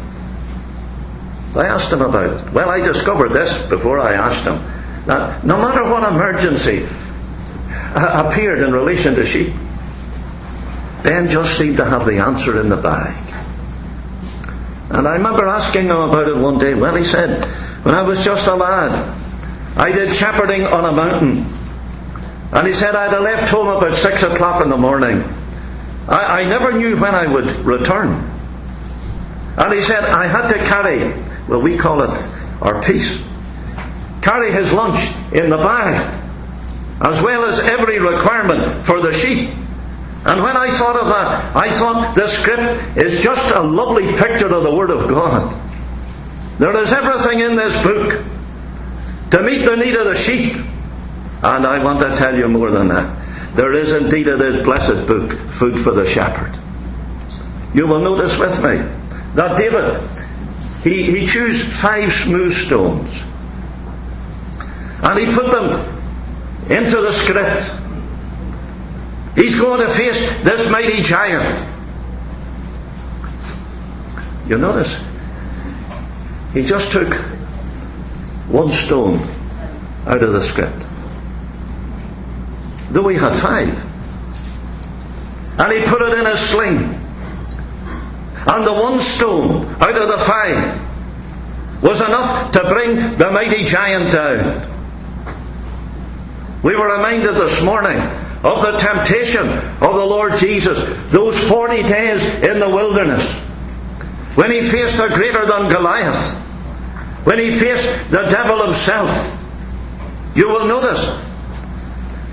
I 1.56 1.66
asked 1.66 1.92
him 1.92 2.02
about 2.02 2.48
it. 2.48 2.54
Well, 2.54 2.70
I 2.70 2.80
discovered 2.80 3.30
this 3.30 3.58
before 3.68 4.00
I 4.00 4.14
asked 4.14 4.46
him. 4.46 4.62
That 5.08 5.44
no 5.44 5.58
matter 5.58 5.84
what 5.84 6.04
emergency 6.10 6.88
appeared 7.96 8.60
in 8.60 8.72
relation 8.72 9.16
to 9.16 9.26
sheep, 9.26 9.54
Ben 11.04 11.30
just 11.30 11.58
seemed 11.58 11.78
to 11.78 11.86
have 11.86 12.06
the 12.06 12.20
answer 12.20 12.60
in 12.62 12.70
the 12.70 12.78
bag. 12.78 13.16
And 14.92 15.08
I 15.08 15.14
remember 15.14 15.48
asking 15.48 15.86
him 15.86 15.98
about 15.98 16.28
it 16.28 16.38
one 16.38 16.60
day. 16.60 16.76
Well, 16.76 16.96
he 16.96 17.06
said, 17.06 17.46
when 17.84 17.96
I 17.96 18.04
was 18.04 18.24
just 18.24 18.48
a 18.48 18.56
lad, 18.56 19.18
I 19.78 19.92
did 19.92 20.14
shepherding 20.14 20.66
on 20.66 20.86
a 20.86 20.92
mountain. 20.92 21.46
And 22.52 22.68
he 22.68 22.74
said, 22.74 22.96
I'd 22.96 23.12
have 23.12 23.22
left 23.22 23.50
home 23.50 23.68
about 23.68 23.96
six 23.96 24.24
o'clock 24.24 24.62
in 24.62 24.70
the 24.70 24.78
morning. 24.78 25.24
I, 26.08 26.42
I 26.42 26.44
never 26.46 26.72
knew 26.72 26.98
when 26.98 27.16
I 27.16 27.28
would 27.28 27.48
return. 27.66 28.10
And 29.58 29.74
he 29.74 29.82
said, 29.82 30.06
I 30.06 30.28
had 30.28 30.48
to 30.50 30.58
carry, 30.60 31.14
well, 31.48 31.62
we 31.62 31.78
call 31.78 32.04
it 32.04 32.10
our 32.62 32.82
piece, 32.82 33.22
carry 34.22 34.52
his 34.52 34.72
lunch 34.72 35.00
in 35.34 35.50
the 35.50 35.58
bag, 35.58 36.18
as 37.02 37.22
well 37.22 37.46
as 37.46 37.60
every 37.60 38.00
requirement 38.00 38.86
for 38.86 39.02
the 39.02 39.12
sheep. 39.12 39.50
And 40.26 40.44
when 40.44 40.58
I 40.58 40.70
thought 40.78 40.96
of 40.96 41.08
that, 41.08 41.56
I 41.56 41.72
thought 41.72 42.16
this 42.16 42.38
scrip 42.38 42.98
is 42.98 43.24
just 43.24 43.56
a 43.56 43.62
lovely 43.62 44.08
picture 44.18 44.54
of 44.54 44.64
the 44.64 44.76
Word 44.76 44.92
of 44.92 45.08
God. 45.10 45.58
There 46.60 46.76
is 46.82 46.92
everything 46.92 47.40
in 47.40 47.56
this 47.56 47.82
book 47.84 48.22
to 49.32 49.44
meet 49.44 49.60
the 49.66 49.78
need 49.78 49.96
of 49.96 50.06
the 50.06 50.16
sheep. 50.16 50.56
And 51.42 51.66
I 51.66 51.82
want 51.82 52.02
to 52.02 52.18
tell 52.18 52.38
you 52.38 52.50
more 52.50 52.70
than 52.70 52.90
that. 52.90 53.19
There 53.56 53.74
is 53.74 53.92
indeed 53.92 54.28
in 54.28 54.40
this 54.40 54.64
blessed 54.64 55.08
book 55.08 55.34
food 55.52 55.80
for 55.80 55.92
the 55.92 56.08
shepherd. 56.08 56.58
You 57.74 57.88
will 57.88 58.00
notice 58.00 58.38
with 58.38 58.64
me 58.64 58.78
that 59.36 59.58
David, 59.58 60.02
he, 60.84 61.20
he 61.20 61.28
chose 61.28 61.62
five 61.62 62.14
smooth 62.14 62.54
stones. 62.54 63.22
And 65.02 65.20
he 65.20 65.34
put 65.34 65.52
them 65.52 66.00
into 66.70 67.02
the 67.02 67.12
scrip. 67.12 67.58
He's 69.36 69.56
going 69.56 69.82
to 69.82 69.94
face 69.94 70.40
this 70.44 70.70
mighty 70.70 71.02
giant. 71.02 71.68
You 74.48 74.58
notice? 74.58 75.00
He 76.54 76.64
just 76.64 76.92
took 76.92 77.14
one 78.50 78.70
stone 78.70 79.20
out 80.06 80.24
of 80.24 80.34
the 80.34 80.42
scrip. 80.42 80.74
Though 82.92 83.08
he 83.08 83.18
had 83.18 83.40
five. 83.42 83.70
And 85.60 85.74
he 85.74 85.86
put 85.86 86.02
it 86.02 86.18
in 86.18 86.26
a 86.26 86.38
sling. 86.38 86.78
And 88.48 88.66
the 88.66 88.74
one 88.74 89.00
stone 89.02 89.66
out 89.82 90.02
of 90.02 90.08
the 90.08 90.18
five 90.18 91.84
was 91.84 92.02
enough 92.02 92.52
to 92.54 92.64
bring 92.70 93.18
the 93.18 93.32
mighty 93.32 93.64
giant 93.64 94.12
down. 94.12 94.68
We 96.64 96.76
were 96.76 96.96
reminded 96.96 97.36
this 97.36 97.62
morning 97.64 97.98
of 98.44 98.62
the 98.62 98.78
temptation 98.80 99.48
of 99.48 99.80
the 99.80 100.06
Lord 100.06 100.38
Jesus, 100.38 100.80
those 101.12 101.38
40 101.48 101.84
days 101.84 102.24
in 102.42 102.60
the 102.60 102.70
wilderness, 102.70 103.34
when 104.36 104.52
he 104.52 104.62
faced 104.70 105.00
a 105.00 105.10
greater 105.10 105.46
than 105.46 105.70
Goliath, 105.70 106.38
when 107.26 107.40
he 107.40 107.52
faced 107.52 108.10
the 108.12 108.24
devil 108.24 108.66
himself. 108.66 109.10
You 110.36 110.48
will 110.48 110.68
notice 110.68 111.29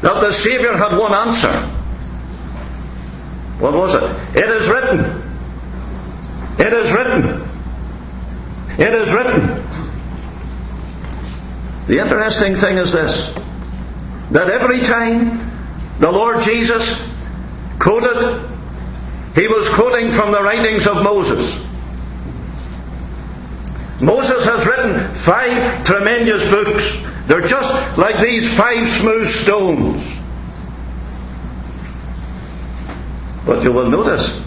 that 0.06 0.20
the 0.20 0.30
Saviour 0.30 0.76
had 0.76 0.96
one 0.96 1.12
answer. 1.12 1.50
What 3.58 3.72
was 3.74 3.92
it? 3.92 4.04
It 4.36 4.48
is 4.48 4.68
written. 4.68 5.00
It 6.60 6.72
is 6.72 6.92
written. 6.92 7.42
It 8.78 8.94
is 8.94 9.12
written. 9.12 9.64
The 11.88 11.98
interesting 11.98 12.54
thing 12.54 12.76
is 12.76 12.92
this 12.92 13.34
that 14.30 14.48
every 14.48 14.78
time 14.80 15.40
the 15.98 16.12
Lord 16.12 16.40
Jesus 16.40 17.02
quoted, 17.80 18.48
he 19.34 19.48
was 19.48 19.68
quoting 19.70 20.10
from 20.10 20.30
the 20.30 20.40
writings 20.40 20.86
of 20.86 21.02
Moses. 21.02 21.58
Moses 24.00 24.44
has 24.44 24.66
written 24.66 25.14
five 25.16 25.84
tremendous 25.84 26.48
books. 26.48 27.15
They're 27.26 27.46
just 27.46 27.98
like 27.98 28.24
these 28.24 28.56
five 28.56 28.88
smooth 28.88 29.28
stones. 29.28 30.16
But 33.44 33.62
you 33.62 33.72
will 33.72 33.90
notice 33.90 34.42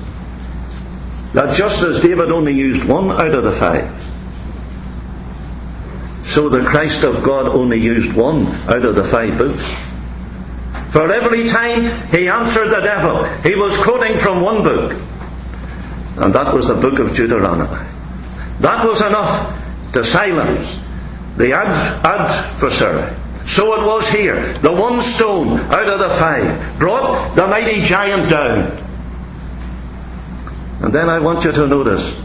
that 1.34 1.56
just 1.56 1.84
as 1.84 2.02
David 2.02 2.32
only 2.32 2.54
used 2.54 2.84
one 2.86 3.12
out 3.12 3.34
of 3.34 3.44
the 3.44 3.52
five, 3.52 3.90
so 6.26 6.48
the 6.48 6.64
Christ 6.64 7.04
of 7.04 7.22
God 7.24 7.48
only 7.48 7.80
used 7.80 8.14
one 8.14 8.46
out 8.70 8.86
of 8.86 8.96
the 8.96 9.04
five 9.04 9.38
books. 9.38 9.70
For 10.92 11.12
every 11.12 11.50
time 11.50 12.08
he 12.10 12.30
answered 12.30 12.70
the 12.70 12.82
devil, 12.82 13.24
he 13.42 13.56
was 13.56 13.76
quoting 13.78 14.18
from 14.18 14.42
one 14.42 14.64
book. 14.64 14.94
And 16.18 16.34
that 16.34 16.54
was 16.54 16.68
the 16.68 16.76
book 16.76 17.00
of 17.00 17.16
Deuteronomy. 17.16 17.86
That 18.60 18.86
was 18.86 19.02
enough 19.02 19.92
to 19.94 20.04
silence 20.04 20.79
the 21.40 21.54
ad- 21.54 22.06
adversary. 22.06 23.16
So 23.48 23.74
it 23.82 23.86
was 23.86 24.08
here. 24.10 24.54
The 24.60 24.72
one 24.72 25.02
stone 25.02 25.60
out 25.60 25.90
of 25.90 26.00
the 26.00 26.10
five 26.10 26.78
brought 26.78 27.34
the 27.36 27.48
mighty 27.48 27.82
giant 27.82 28.30
down. 28.30 28.78
And 30.84 30.94
then 30.94 31.10
I 31.10 31.18
want 31.18 31.44
you 31.44 31.52
to 31.52 31.66
notice 31.66 32.16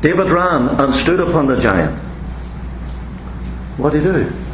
David 0.00 0.30
ran 0.30 0.68
and 0.80 0.94
stood 0.94 1.20
upon 1.20 1.46
the 1.46 1.60
giant. 1.60 1.98
What 3.76 3.92
did 3.92 4.02
he 4.04 4.12
do? 4.12 4.44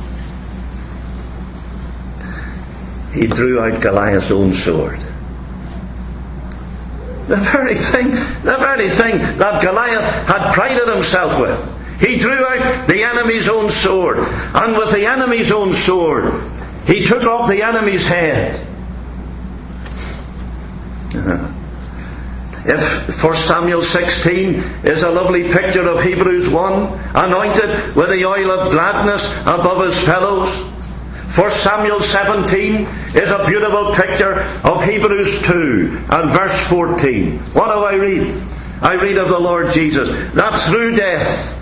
he 3.12 3.26
drew 3.26 3.60
out 3.60 3.80
Goliath's 3.80 4.30
own 4.30 4.52
sword. 4.52 5.00
The 7.26 7.36
very 7.36 7.74
thing, 7.74 8.10
the 8.10 8.56
very 8.58 8.88
thing 8.88 9.18
that 9.38 9.62
Goliath 9.62 10.04
had 10.26 10.54
prided 10.54 10.88
himself 10.88 11.40
with. 11.40 11.79
He 12.00 12.16
drew 12.16 12.44
out 12.44 12.88
the 12.88 13.02
enemy's 13.02 13.48
own 13.48 13.70
sword, 13.70 14.18
and 14.18 14.76
with 14.76 14.90
the 14.90 15.06
enemy's 15.06 15.52
own 15.52 15.74
sword, 15.74 16.32
he 16.86 17.06
took 17.06 17.24
off 17.24 17.48
the 17.48 17.62
enemy's 17.62 18.06
head. 18.06 18.66
Uh-huh. 21.14 21.56
If 22.64 23.22
1 23.22 23.36
Samuel 23.36 23.82
16 23.82 24.54
is 24.84 25.02
a 25.02 25.10
lovely 25.10 25.52
picture 25.52 25.86
of 25.86 26.02
Hebrews 26.02 26.48
1, 26.48 27.00
anointed 27.14 27.94
with 27.94 28.10
the 28.10 28.24
oil 28.24 28.50
of 28.50 28.72
gladness 28.72 29.24
above 29.42 29.86
his 29.86 29.98
fellows, 30.04 30.50
1 31.36 31.50
Samuel 31.50 32.00
17 32.00 32.86
is 33.14 33.30
a 33.30 33.46
beautiful 33.46 33.94
picture 33.94 34.40
of 34.64 34.82
Hebrews 34.84 35.42
2 35.42 36.06
and 36.10 36.30
verse 36.30 36.58
14. 36.68 37.38
What 37.54 37.74
do 37.74 37.84
I 37.84 37.94
read? 37.94 38.42
I 38.82 38.94
read 38.94 39.18
of 39.18 39.28
the 39.28 39.38
Lord 39.38 39.70
Jesus 39.72 40.08
that 40.34 40.60
through 40.68 40.96
death, 40.96 41.59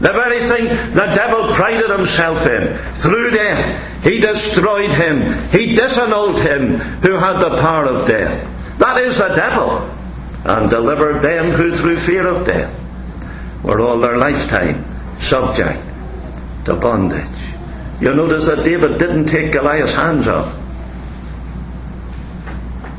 the 0.00 0.12
very 0.12 0.40
thing 0.40 0.64
the 0.94 1.12
devil 1.14 1.52
prided 1.54 1.90
himself 1.90 2.46
in, 2.46 2.76
through 2.94 3.30
death, 3.30 4.02
he 4.02 4.18
destroyed 4.18 4.90
him, 4.90 5.20
he 5.50 5.74
disannulled 5.74 6.40
him 6.40 6.78
who 7.02 7.12
had 7.12 7.38
the 7.38 7.58
power 7.60 7.84
of 7.84 8.06
death. 8.06 8.78
That 8.78 8.96
is 8.98 9.18
the 9.18 9.28
devil, 9.28 9.88
and 10.44 10.70
delivered 10.70 11.20
them 11.20 11.50
who 11.50 11.76
through 11.76 11.98
fear 11.98 12.26
of 12.26 12.46
death 12.46 12.74
were 13.62 13.80
all 13.80 13.98
their 13.98 14.16
lifetime 14.16 14.84
subject 15.18 15.82
to 16.64 16.74
bondage. 16.76 17.26
You'll 18.00 18.16
notice 18.16 18.46
that 18.46 18.64
David 18.64 18.98
didn't 18.98 19.26
take 19.26 19.52
Goliath's 19.52 19.92
hands 19.92 20.26
off, 20.26 20.56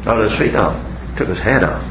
or 0.06 0.22
his 0.24 0.38
feet 0.38 0.56
off, 0.56 0.80
took 1.18 1.30
his 1.30 1.40
head 1.40 1.64
off. 1.64 1.84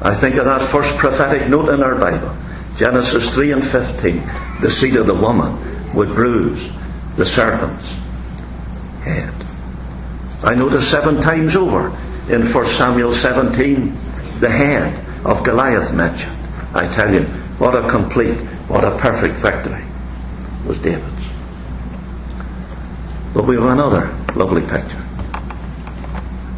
I 0.00 0.14
think 0.14 0.36
of 0.36 0.46
that 0.46 0.62
first 0.70 0.96
prophetic 0.96 1.48
note 1.48 1.68
in 1.68 1.82
our 1.82 1.94
Bible, 1.94 2.34
Genesis 2.76 3.32
3 3.34 3.52
and 3.52 3.64
15. 3.64 4.22
The 4.60 4.70
seed 4.70 4.96
of 4.96 5.06
the 5.06 5.14
woman 5.14 5.94
would 5.94 6.08
bruise 6.08 6.68
the 7.16 7.24
serpent's 7.24 7.94
head. 9.02 9.32
I 10.42 10.54
notice 10.54 10.90
seven 10.90 11.20
times 11.20 11.56
over 11.56 11.88
in 12.28 12.46
1 12.46 12.66
Samuel 12.66 13.12
17 13.12 13.96
the 14.40 14.50
head 14.50 15.04
of 15.24 15.44
Goliath 15.44 15.94
mentioned. 15.94 16.36
I 16.74 16.92
tell 16.92 17.12
you, 17.12 17.22
what 17.58 17.76
a 17.76 17.88
complete, 17.88 18.36
what 18.68 18.84
a 18.84 18.96
perfect 18.98 19.34
victory 19.36 19.84
was 20.66 20.78
David's. 20.78 21.14
But 23.32 23.44
we 23.44 23.54
have 23.54 23.64
another 23.64 24.06
lovely 24.34 24.62
picture. 24.62 25.02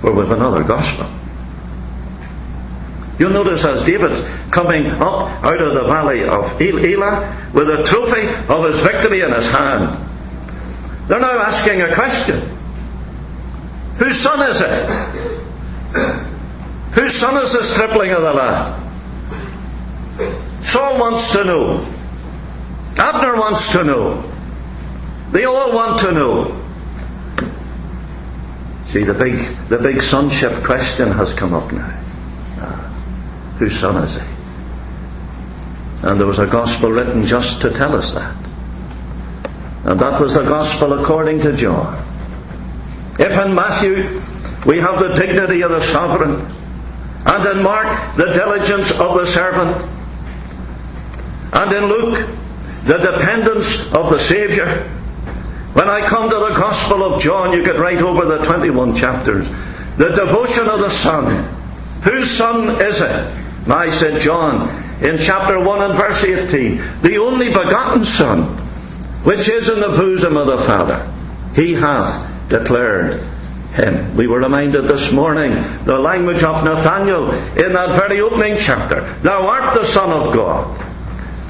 Where 0.00 0.12
we 0.12 0.20
have 0.20 0.32
another 0.32 0.62
gospel. 0.64 1.15
You'll 3.18 3.30
notice 3.30 3.64
as 3.64 3.84
David 3.84 4.24
coming 4.50 4.86
up 4.86 5.42
out 5.42 5.60
of 5.60 5.74
the 5.74 5.84
valley 5.84 6.24
of 6.24 6.60
Elah 6.60 7.50
with 7.54 7.70
a 7.70 7.82
trophy 7.82 8.26
of 8.52 8.64
his 8.70 8.80
victory 8.80 9.22
in 9.22 9.32
his 9.32 9.50
hand, 9.50 9.98
they're 11.08 11.20
now 11.20 11.38
asking 11.38 11.80
a 11.80 11.94
question. 11.94 12.40
Whose 13.98 14.20
son 14.20 14.50
is 14.50 14.60
it? 14.60 14.88
Whose 16.92 17.18
son 17.18 17.42
is 17.42 17.52
the 17.52 17.62
stripling 17.62 18.10
of 18.10 18.22
the 18.22 18.32
lad? 18.32 18.82
Saul 20.64 20.98
wants 20.98 21.32
to 21.32 21.44
know. 21.44 21.86
Abner 22.98 23.36
wants 23.36 23.72
to 23.72 23.84
know. 23.84 24.30
They 25.30 25.44
all 25.44 25.74
want 25.74 26.00
to 26.00 26.12
know. 26.12 26.62
See, 28.86 29.04
the 29.04 29.14
big, 29.14 29.38
the 29.68 29.78
big 29.78 30.02
sonship 30.02 30.64
question 30.64 31.12
has 31.12 31.32
come 31.32 31.54
up 31.54 31.72
now. 31.72 31.95
Whose 33.58 33.78
son 33.78 34.02
is 34.02 34.14
he? 34.14 34.26
And 36.02 36.20
there 36.20 36.26
was 36.26 36.38
a 36.38 36.46
gospel 36.46 36.90
written 36.90 37.24
just 37.24 37.60
to 37.62 37.70
tell 37.70 37.96
us 37.96 38.12
that. 38.14 38.36
And 39.84 40.00
that 40.00 40.20
was 40.20 40.34
the 40.34 40.42
gospel 40.42 40.92
according 40.92 41.40
to 41.40 41.56
John. 41.56 42.02
If 43.18 43.32
in 43.32 43.54
Matthew 43.54 44.20
we 44.66 44.78
have 44.78 45.00
the 45.00 45.14
dignity 45.14 45.62
of 45.62 45.70
the 45.70 45.80
sovereign, 45.80 46.44
And 47.26 47.44
in 47.44 47.62
Mark, 47.62 48.16
the 48.16 48.26
diligence 48.26 48.92
of 48.92 49.16
the 49.18 49.26
servant. 49.26 49.76
And 51.52 51.72
in 51.72 51.86
Luke, 51.86 52.28
the 52.84 52.98
dependence 52.98 53.92
of 53.92 54.10
the 54.10 54.18
Saviour. 54.18 54.68
When 55.72 55.88
I 55.88 56.06
come 56.06 56.30
to 56.30 56.36
the 56.36 56.54
Gospel 56.54 57.02
of 57.02 57.20
John, 57.20 57.52
you 57.52 57.64
could 57.64 57.80
write 57.80 57.98
over 57.98 58.24
the 58.24 58.44
21 58.44 58.94
chapters. 58.94 59.48
The 59.96 60.10
devotion 60.10 60.68
of 60.68 60.78
the 60.78 60.90
Son. 60.90 61.52
Whose 62.04 62.30
Son 62.30 62.80
is 62.80 63.00
it? 63.00 63.45
I 63.68 63.90
St. 63.90 64.20
John 64.20 64.68
in 65.02 65.18
chapter 65.18 65.58
1 65.58 65.82
and 65.82 65.94
verse 65.94 66.24
18. 66.24 67.02
The 67.02 67.18
only 67.18 67.48
begotten 67.48 68.04
Son, 68.04 68.44
which 69.24 69.48
is 69.48 69.68
in 69.68 69.80
the 69.80 69.88
bosom 69.88 70.36
of 70.36 70.46
the 70.46 70.58
Father. 70.58 71.12
He 71.54 71.74
hath 71.74 72.48
declared 72.48 73.20
him. 73.72 74.16
We 74.16 74.26
were 74.26 74.38
reminded 74.38 74.82
this 74.82 75.12
morning 75.12 75.52
the 75.84 75.98
language 75.98 76.42
of 76.42 76.64
Nathaniel 76.64 77.32
in 77.32 77.72
that 77.72 77.98
very 77.98 78.20
opening 78.20 78.56
chapter. 78.58 79.00
Thou 79.22 79.46
art 79.46 79.74
the 79.74 79.84
Son 79.84 80.10
of 80.10 80.32
God. 80.34 80.80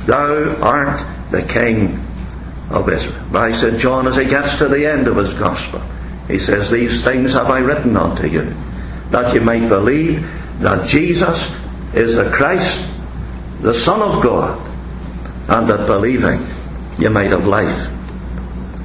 Thou 0.06 0.56
art 0.62 1.04
the 1.30 1.42
King 1.42 2.02
of 2.70 2.88
Israel. 2.88 3.36
I 3.36 3.52
St. 3.52 3.78
John 3.78 4.08
as 4.08 4.16
he 4.16 4.24
gets 4.24 4.58
to 4.58 4.68
the 4.68 4.90
end 4.90 5.06
of 5.06 5.16
his 5.16 5.34
gospel. 5.34 5.80
He 6.28 6.38
says, 6.38 6.70
These 6.70 7.04
things 7.04 7.32
have 7.32 7.50
I 7.50 7.58
written 7.58 7.96
unto 7.96 8.26
you, 8.26 8.54
that 9.10 9.34
you 9.34 9.40
might 9.40 9.68
believe 9.68 10.28
that 10.60 10.86
Jesus 10.86 11.54
is 11.96 12.16
the 12.16 12.30
Christ, 12.30 12.88
the 13.62 13.72
Son 13.72 14.02
of 14.02 14.22
God, 14.22 14.60
and 15.48 15.68
that 15.68 15.86
believing 15.86 16.40
you 16.98 17.10
might 17.10 17.30
have 17.30 17.46
life 17.46 17.90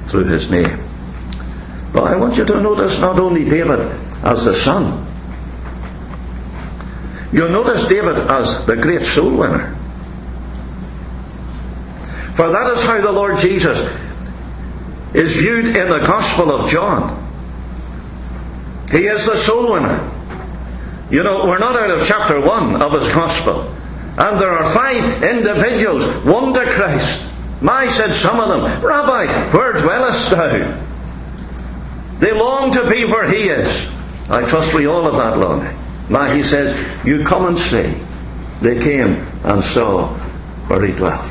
through 0.06 0.24
his 0.24 0.50
name. 0.50 0.78
But 1.92 2.04
I 2.04 2.16
want 2.16 2.36
you 2.36 2.44
to 2.46 2.60
notice 2.60 2.98
not 3.00 3.18
only 3.18 3.44
David 3.48 3.80
as 4.24 4.46
the 4.46 4.54
son, 4.54 5.06
you'll 7.32 7.50
notice 7.50 7.86
David 7.86 8.16
as 8.16 8.64
the 8.66 8.76
great 8.76 9.02
soul 9.02 9.36
winner. 9.36 9.76
For 12.34 12.50
that 12.50 12.72
is 12.72 12.82
how 12.82 13.00
the 13.00 13.12
Lord 13.12 13.38
Jesus 13.38 13.78
is 15.12 15.36
viewed 15.36 15.76
in 15.76 15.88
the 15.90 15.98
Gospel 15.98 16.50
of 16.50 16.70
John. 16.70 17.18
He 18.90 19.04
is 19.06 19.26
the 19.26 19.36
soul 19.36 19.72
winner. 19.72 20.10
You 21.12 21.22
know, 21.22 21.44
we're 21.44 21.58
not 21.58 21.76
out 21.76 21.90
of 21.90 22.06
chapter 22.06 22.40
1 22.40 22.80
of 22.80 22.92
his 22.98 23.14
Gospel. 23.14 23.68
And 24.16 24.40
there 24.40 24.50
are 24.50 24.72
five 24.72 25.22
individuals, 25.22 26.06
won 26.24 26.54
to 26.54 26.64
Christ. 26.64 27.30
My, 27.60 27.86
said 27.90 28.14
some 28.14 28.40
of 28.40 28.48
them, 28.48 28.82
Rabbi, 28.82 29.26
where 29.54 29.74
dwellest 29.74 30.30
thou? 30.30 30.82
They 32.18 32.32
long 32.32 32.72
to 32.72 32.88
be 32.88 33.04
where 33.04 33.30
he 33.30 33.50
is. 33.50 33.90
I 34.30 34.48
trust 34.48 34.72
we 34.72 34.86
all 34.86 35.02
have 35.02 35.16
that 35.16 35.36
longing. 35.36 35.76
My, 36.08 36.34
he 36.34 36.42
says, 36.42 36.74
you 37.04 37.22
come 37.24 37.44
and 37.44 37.58
see. 37.58 37.94
They 38.62 38.80
came 38.80 39.16
and 39.44 39.62
saw 39.62 40.14
where 40.68 40.82
he 40.82 40.94
dwelt. 40.94 41.30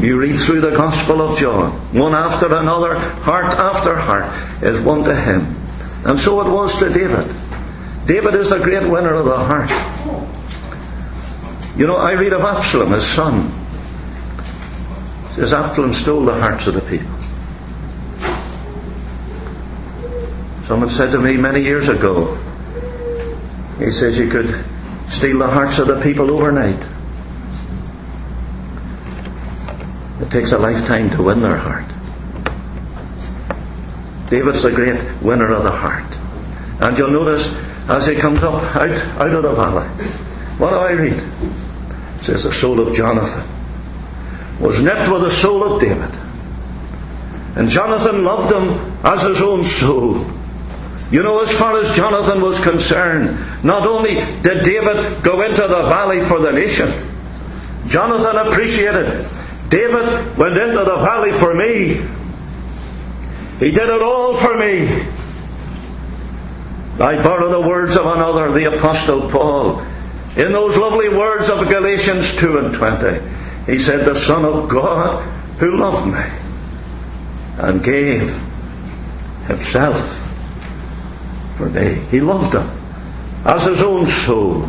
You 0.00 0.18
read 0.18 0.38
through 0.38 0.62
the 0.62 0.70
Gospel 0.70 1.20
of 1.20 1.38
John, 1.38 1.72
one 1.92 2.14
after 2.14 2.46
another, 2.46 2.98
heart 2.98 3.52
after 3.54 3.94
heart, 3.94 4.62
is 4.62 4.80
won 4.80 5.04
to 5.04 5.14
him. 5.14 5.54
And 6.06 6.18
so 6.18 6.40
it 6.40 6.50
was 6.50 6.78
to 6.78 6.88
David. 6.88 7.45
David 8.06 8.36
is 8.36 8.50
the 8.50 8.58
great 8.58 8.88
winner 8.88 9.14
of 9.14 9.24
the 9.24 9.36
heart. 9.36 9.70
You 11.76 11.88
know, 11.88 11.96
I 11.96 12.12
read 12.12 12.32
of 12.32 12.42
Absalom, 12.42 12.92
his 12.92 13.04
son. 13.04 13.52
Says 15.34 15.52
Absalom 15.52 15.92
stole 15.92 16.24
the 16.24 16.34
hearts 16.34 16.68
of 16.68 16.74
the 16.74 16.80
people. 16.82 17.10
Someone 20.66 20.88
said 20.90 21.10
to 21.12 21.18
me 21.18 21.36
many 21.36 21.62
years 21.62 21.88
ago, 21.88 22.36
he 23.78 23.90
says 23.90 24.18
you 24.18 24.28
could 24.28 24.64
steal 25.08 25.38
the 25.38 25.48
hearts 25.48 25.78
of 25.78 25.88
the 25.88 26.00
people 26.00 26.30
overnight. 26.30 26.86
It 30.20 30.30
takes 30.30 30.52
a 30.52 30.58
lifetime 30.58 31.10
to 31.10 31.22
win 31.22 31.42
their 31.42 31.56
heart. 31.56 31.86
David's 34.30 34.62
the 34.62 34.72
great 34.72 35.22
winner 35.22 35.52
of 35.52 35.64
the 35.64 35.70
heart. 35.70 36.06
And 36.80 36.96
you'll 36.96 37.10
notice 37.10 37.54
as 37.88 38.06
he 38.06 38.14
comes 38.14 38.42
up 38.42 38.62
out, 38.76 38.90
out 38.90 39.30
of 39.30 39.42
the 39.42 39.52
valley, 39.52 39.86
what 40.58 40.70
do 40.70 40.76
I 40.76 40.92
read? 40.92 41.12
It 41.12 42.24
says 42.24 42.44
the 42.44 42.52
soul 42.52 42.80
of 42.80 42.94
Jonathan 42.94 43.46
was 44.60 44.80
knit 44.82 45.10
with 45.10 45.22
the 45.22 45.30
soul 45.30 45.62
of 45.62 45.80
David. 45.80 46.10
And 47.56 47.68
Jonathan 47.68 48.24
loved 48.24 48.52
him 48.52 48.68
as 49.04 49.22
his 49.22 49.40
own 49.40 49.64
soul. 49.64 50.24
You 51.10 51.22
know, 51.22 51.40
as 51.40 51.52
far 51.52 51.78
as 51.78 51.94
Jonathan 51.94 52.40
was 52.40 52.60
concerned, 52.60 53.38
not 53.64 53.86
only 53.86 54.14
did 54.14 54.64
David 54.64 55.22
go 55.22 55.42
into 55.42 55.62
the 55.62 55.82
valley 55.84 56.20
for 56.20 56.40
the 56.40 56.52
nation, 56.52 56.92
Jonathan 57.86 58.36
appreciated 58.36 59.26
David 59.70 60.36
went 60.36 60.56
into 60.56 60.84
the 60.84 60.96
valley 60.96 61.32
for 61.32 61.54
me. 61.54 62.00
He 63.58 63.70
did 63.70 63.88
it 63.88 64.02
all 64.02 64.36
for 64.36 64.56
me. 64.56 65.04
I 66.98 67.22
borrow 67.22 67.48
the 67.48 67.68
words 67.68 67.94
of 67.94 68.06
another, 68.06 68.50
the 68.52 68.74
Apostle 68.76 69.28
Paul, 69.30 69.80
in 70.36 70.52
those 70.52 70.76
lovely 70.76 71.10
words 71.10 71.50
of 71.50 71.68
Galatians 71.68 72.34
2 72.36 72.58
and 72.58 72.74
20. 72.74 73.20
He 73.66 73.78
said, 73.78 74.04
The 74.04 74.14
Son 74.14 74.44
of 74.44 74.68
God 74.68 75.22
who 75.58 75.76
loved 75.76 76.06
me 76.06 76.24
and 77.58 77.84
gave 77.84 78.28
himself 79.46 79.98
for 81.56 81.68
me. 81.68 81.94
He 82.10 82.20
loved 82.20 82.54
him 82.54 82.68
as 83.44 83.64
his 83.64 83.82
own 83.82 84.06
soul. 84.06 84.62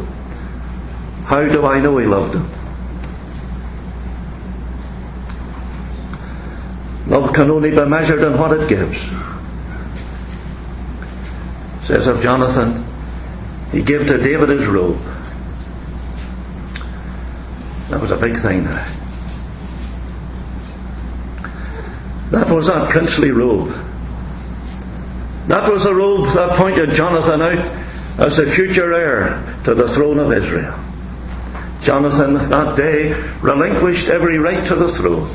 How 1.25 1.47
do 1.47 1.65
I 1.65 1.79
know 1.79 1.97
he 1.97 2.05
loved 2.05 2.35
him? 2.35 2.49
Love 7.07 7.33
can 7.33 7.49
only 7.51 7.71
be 7.71 7.85
measured 7.85 8.21
in 8.21 8.37
what 8.37 8.51
it 8.51 8.67
gives. 8.67 8.97
Says 11.87 12.07
of 12.07 12.21
Jonathan, 12.21 12.85
he 13.71 13.81
gave 13.81 14.07
to 14.07 14.17
David 14.17 14.49
his 14.49 14.67
robe. 14.67 14.99
That 17.89 18.01
was 18.01 18.11
a 18.11 18.17
big 18.17 18.37
thing. 18.37 18.65
That 22.31 22.49
was 22.49 22.67
that 22.67 22.89
princely 22.91 23.31
robe 23.31 23.73
that 25.47 25.71
was 25.71 25.85
the 25.85 25.95
robe 25.95 26.33
that 26.33 26.57
pointed 26.57 26.91
Jonathan 26.91 27.41
out 27.41 27.57
as 28.19 28.35
the 28.35 28.45
future 28.45 28.93
heir 28.93 29.41
to 29.63 29.73
the 29.73 29.87
throne 29.87 30.19
of 30.19 30.31
Israel. 30.33 30.77
Jonathan 31.81 32.33
that 32.33 32.75
day 32.75 33.13
relinquished 33.41 34.09
every 34.09 34.37
right 34.37 34.67
to 34.67 34.75
the 34.75 34.89
throne. 34.89 35.29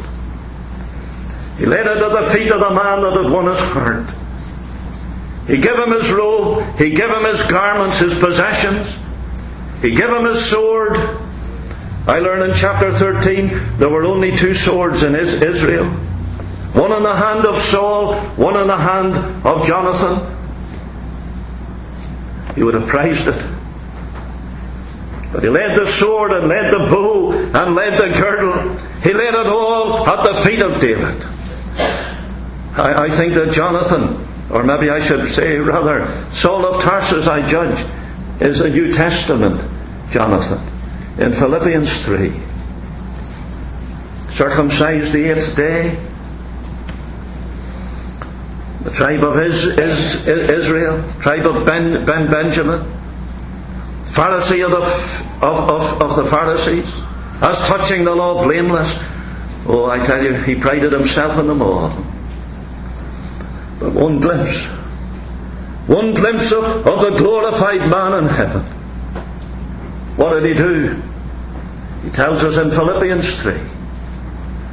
He 1.56 1.64
laid 1.64 1.86
it 1.86 1.96
at 1.96 2.12
the 2.12 2.30
feet 2.30 2.50
of 2.52 2.60
the 2.60 2.70
man 2.70 3.00
that 3.02 3.22
had 3.22 3.32
won 3.32 3.46
his 3.46 3.58
heart. 3.58 4.06
He 5.46 5.58
gave 5.58 5.76
him 5.76 5.90
his 5.90 6.10
robe, 6.10 6.64
he 6.76 6.90
gave 6.90 7.10
him 7.10 7.24
his 7.24 7.42
garments, 7.50 7.98
his 7.98 8.18
possessions, 8.18 8.96
he 9.80 9.90
gave 9.90 10.08
him 10.08 10.24
his 10.24 10.44
sword. 10.44 10.96
I 12.06 12.18
learned 12.18 12.50
in 12.50 12.56
chapter 12.56 12.92
13 12.92 13.78
there 13.78 13.88
were 13.88 14.04
only 14.04 14.36
two 14.36 14.54
swords 14.54 15.02
in 15.02 15.14
Israel 15.14 15.92
one 16.74 16.90
in 16.92 17.02
the 17.02 17.14
hand 17.14 17.44
of 17.44 17.60
Saul, 17.60 18.14
one 18.36 18.56
in 18.56 18.66
the 18.66 18.76
hand 18.76 19.14
of 19.46 19.66
Jonathan. 19.66 20.26
He 22.54 22.62
would 22.62 22.74
have 22.74 22.88
prized 22.88 23.28
it. 23.28 23.44
But 25.32 25.42
he 25.42 25.50
laid 25.50 25.78
the 25.78 25.86
sword 25.86 26.32
and 26.32 26.48
laid 26.48 26.72
the 26.72 26.78
bow 26.78 27.32
and 27.32 27.74
laid 27.74 27.98
the 27.98 28.14
girdle. 28.18 28.74
He 29.02 29.12
laid 29.12 29.34
it 29.34 29.46
all 29.46 30.06
at 30.06 30.22
the 30.24 30.34
feet 30.40 30.60
of 30.60 30.80
David. 30.80 31.22
I, 32.78 33.04
I 33.04 33.10
think 33.10 33.34
that 33.34 33.52
Jonathan, 33.52 34.26
or 34.50 34.62
maybe 34.62 34.90
I 34.90 35.00
should 35.00 35.30
say 35.30 35.56
rather, 35.56 36.06
Saul 36.32 36.66
of 36.66 36.82
Tarsus, 36.82 37.26
I 37.26 37.46
judge, 37.46 37.84
is 38.40 38.60
a 38.60 38.68
New 38.68 38.92
Testament 38.92 39.62
Jonathan 40.10 40.60
in 41.18 41.32
Philippians 41.32 42.04
3. 42.04 42.32
Circumcised 44.32 45.12
the 45.12 45.30
eighth 45.30 45.56
day, 45.56 45.96
the 48.82 48.90
tribe 48.90 49.22
of 49.22 49.38
Israel, 49.38 51.12
tribe 51.20 51.46
of 51.46 51.64
ben, 51.64 52.04
ben 52.04 52.30
Benjamin, 52.30 52.80
Pharisee 54.12 54.64
of 54.64 54.70
the, 54.70 55.46
of, 55.46 55.70
of, 55.70 56.02
of 56.02 56.16
the 56.16 56.24
Pharisees, 56.24 56.86
as 57.42 57.58
touching 57.60 58.04
the 58.04 58.14
law, 58.14 58.42
blameless. 58.42 58.98
Oh, 59.66 59.86
I 59.88 60.04
tell 60.04 60.22
you, 60.22 60.34
he 60.34 60.54
prided 60.54 60.92
himself 60.92 61.38
in 61.38 61.46
them 61.46 61.62
all. 61.62 61.90
One 63.90 64.20
glimpse, 64.20 64.64
one 65.88 66.14
glimpse 66.14 66.52
of, 66.52 66.64
of 66.86 67.12
the 67.12 67.18
glorified 67.18 67.90
man 67.90 68.22
in 68.22 68.28
heaven. 68.28 68.62
What 70.16 70.38
did 70.38 70.44
he 70.44 70.54
do? 70.54 71.02
He 72.04 72.10
tells 72.10 72.42
us 72.44 72.58
in 72.58 72.70
Philippians 72.70 73.40
3. 73.40 73.52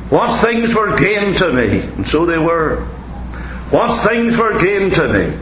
What 0.10 0.40
things 0.42 0.76
were 0.76 0.96
gained 0.96 1.38
to 1.38 1.52
me, 1.52 1.80
and 1.80 2.08
so 2.08 2.26
they 2.26 2.38
were. 2.38 2.82
What 3.72 3.96
things 4.08 4.38
were 4.38 4.58
gained 4.60 4.94
to 4.94 5.08
me, 5.12 5.38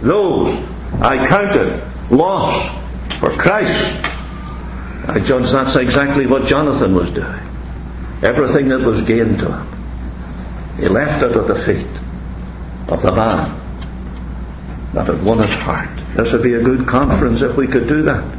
those 0.00 0.56
I 1.00 1.26
counted 1.26 1.82
loss 2.10 2.68
for 3.18 3.30
Christ. 3.30 4.02
I 5.08 5.20
judge 5.20 5.52
that's 5.52 5.76
exactly 5.76 6.26
what 6.26 6.46
Jonathan 6.46 6.94
was 6.94 7.10
doing. 7.10 7.40
Everything 8.22 8.68
that 8.68 8.80
was 8.80 9.02
gained 9.02 9.38
to 9.40 9.52
him, 9.52 10.76
he 10.78 10.88
left 10.88 11.22
it 11.22 11.36
at 11.36 11.46
the 11.46 11.54
feet 11.54 11.95
of 12.88 13.02
the 13.02 13.12
man 13.12 13.60
that 14.92 15.06
had 15.06 15.22
won 15.24 15.38
his 15.38 15.52
heart. 15.52 15.90
This 16.14 16.32
would 16.32 16.42
be 16.42 16.54
a 16.54 16.62
good 16.62 16.86
conference 16.86 17.42
if 17.42 17.56
we 17.56 17.66
could 17.66 17.88
do 17.88 18.02
that. 18.02 18.36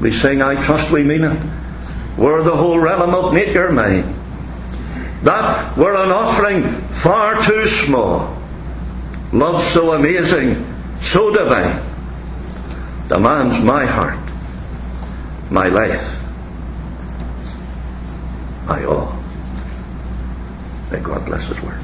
We 0.00 0.10
sing, 0.10 0.42
I 0.42 0.64
trust 0.64 0.90
we 0.90 1.04
mean 1.04 1.24
it. 1.24 1.38
Were 2.16 2.42
the 2.42 2.56
whole 2.56 2.78
realm 2.78 3.14
of 3.14 3.34
nature 3.34 3.70
mine, 3.70 4.14
that 5.22 5.76
were 5.76 5.94
an 5.94 6.10
offering 6.10 6.62
far 6.92 7.44
too 7.44 7.68
small. 7.68 8.36
Love 9.32 9.64
so 9.64 9.92
amazing, 9.92 10.66
so 11.00 11.32
divine, 11.32 11.82
demands 13.08 13.64
my 13.64 13.86
heart, 13.86 14.18
my 15.50 15.68
life, 15.68 16.18
my 18.66 18.84
all. 18.84 19.16
May 20.90 21.00
God 21.00 21.24
bless 21.24 21.46
His 21.46 21.60
word. 21.62 21.82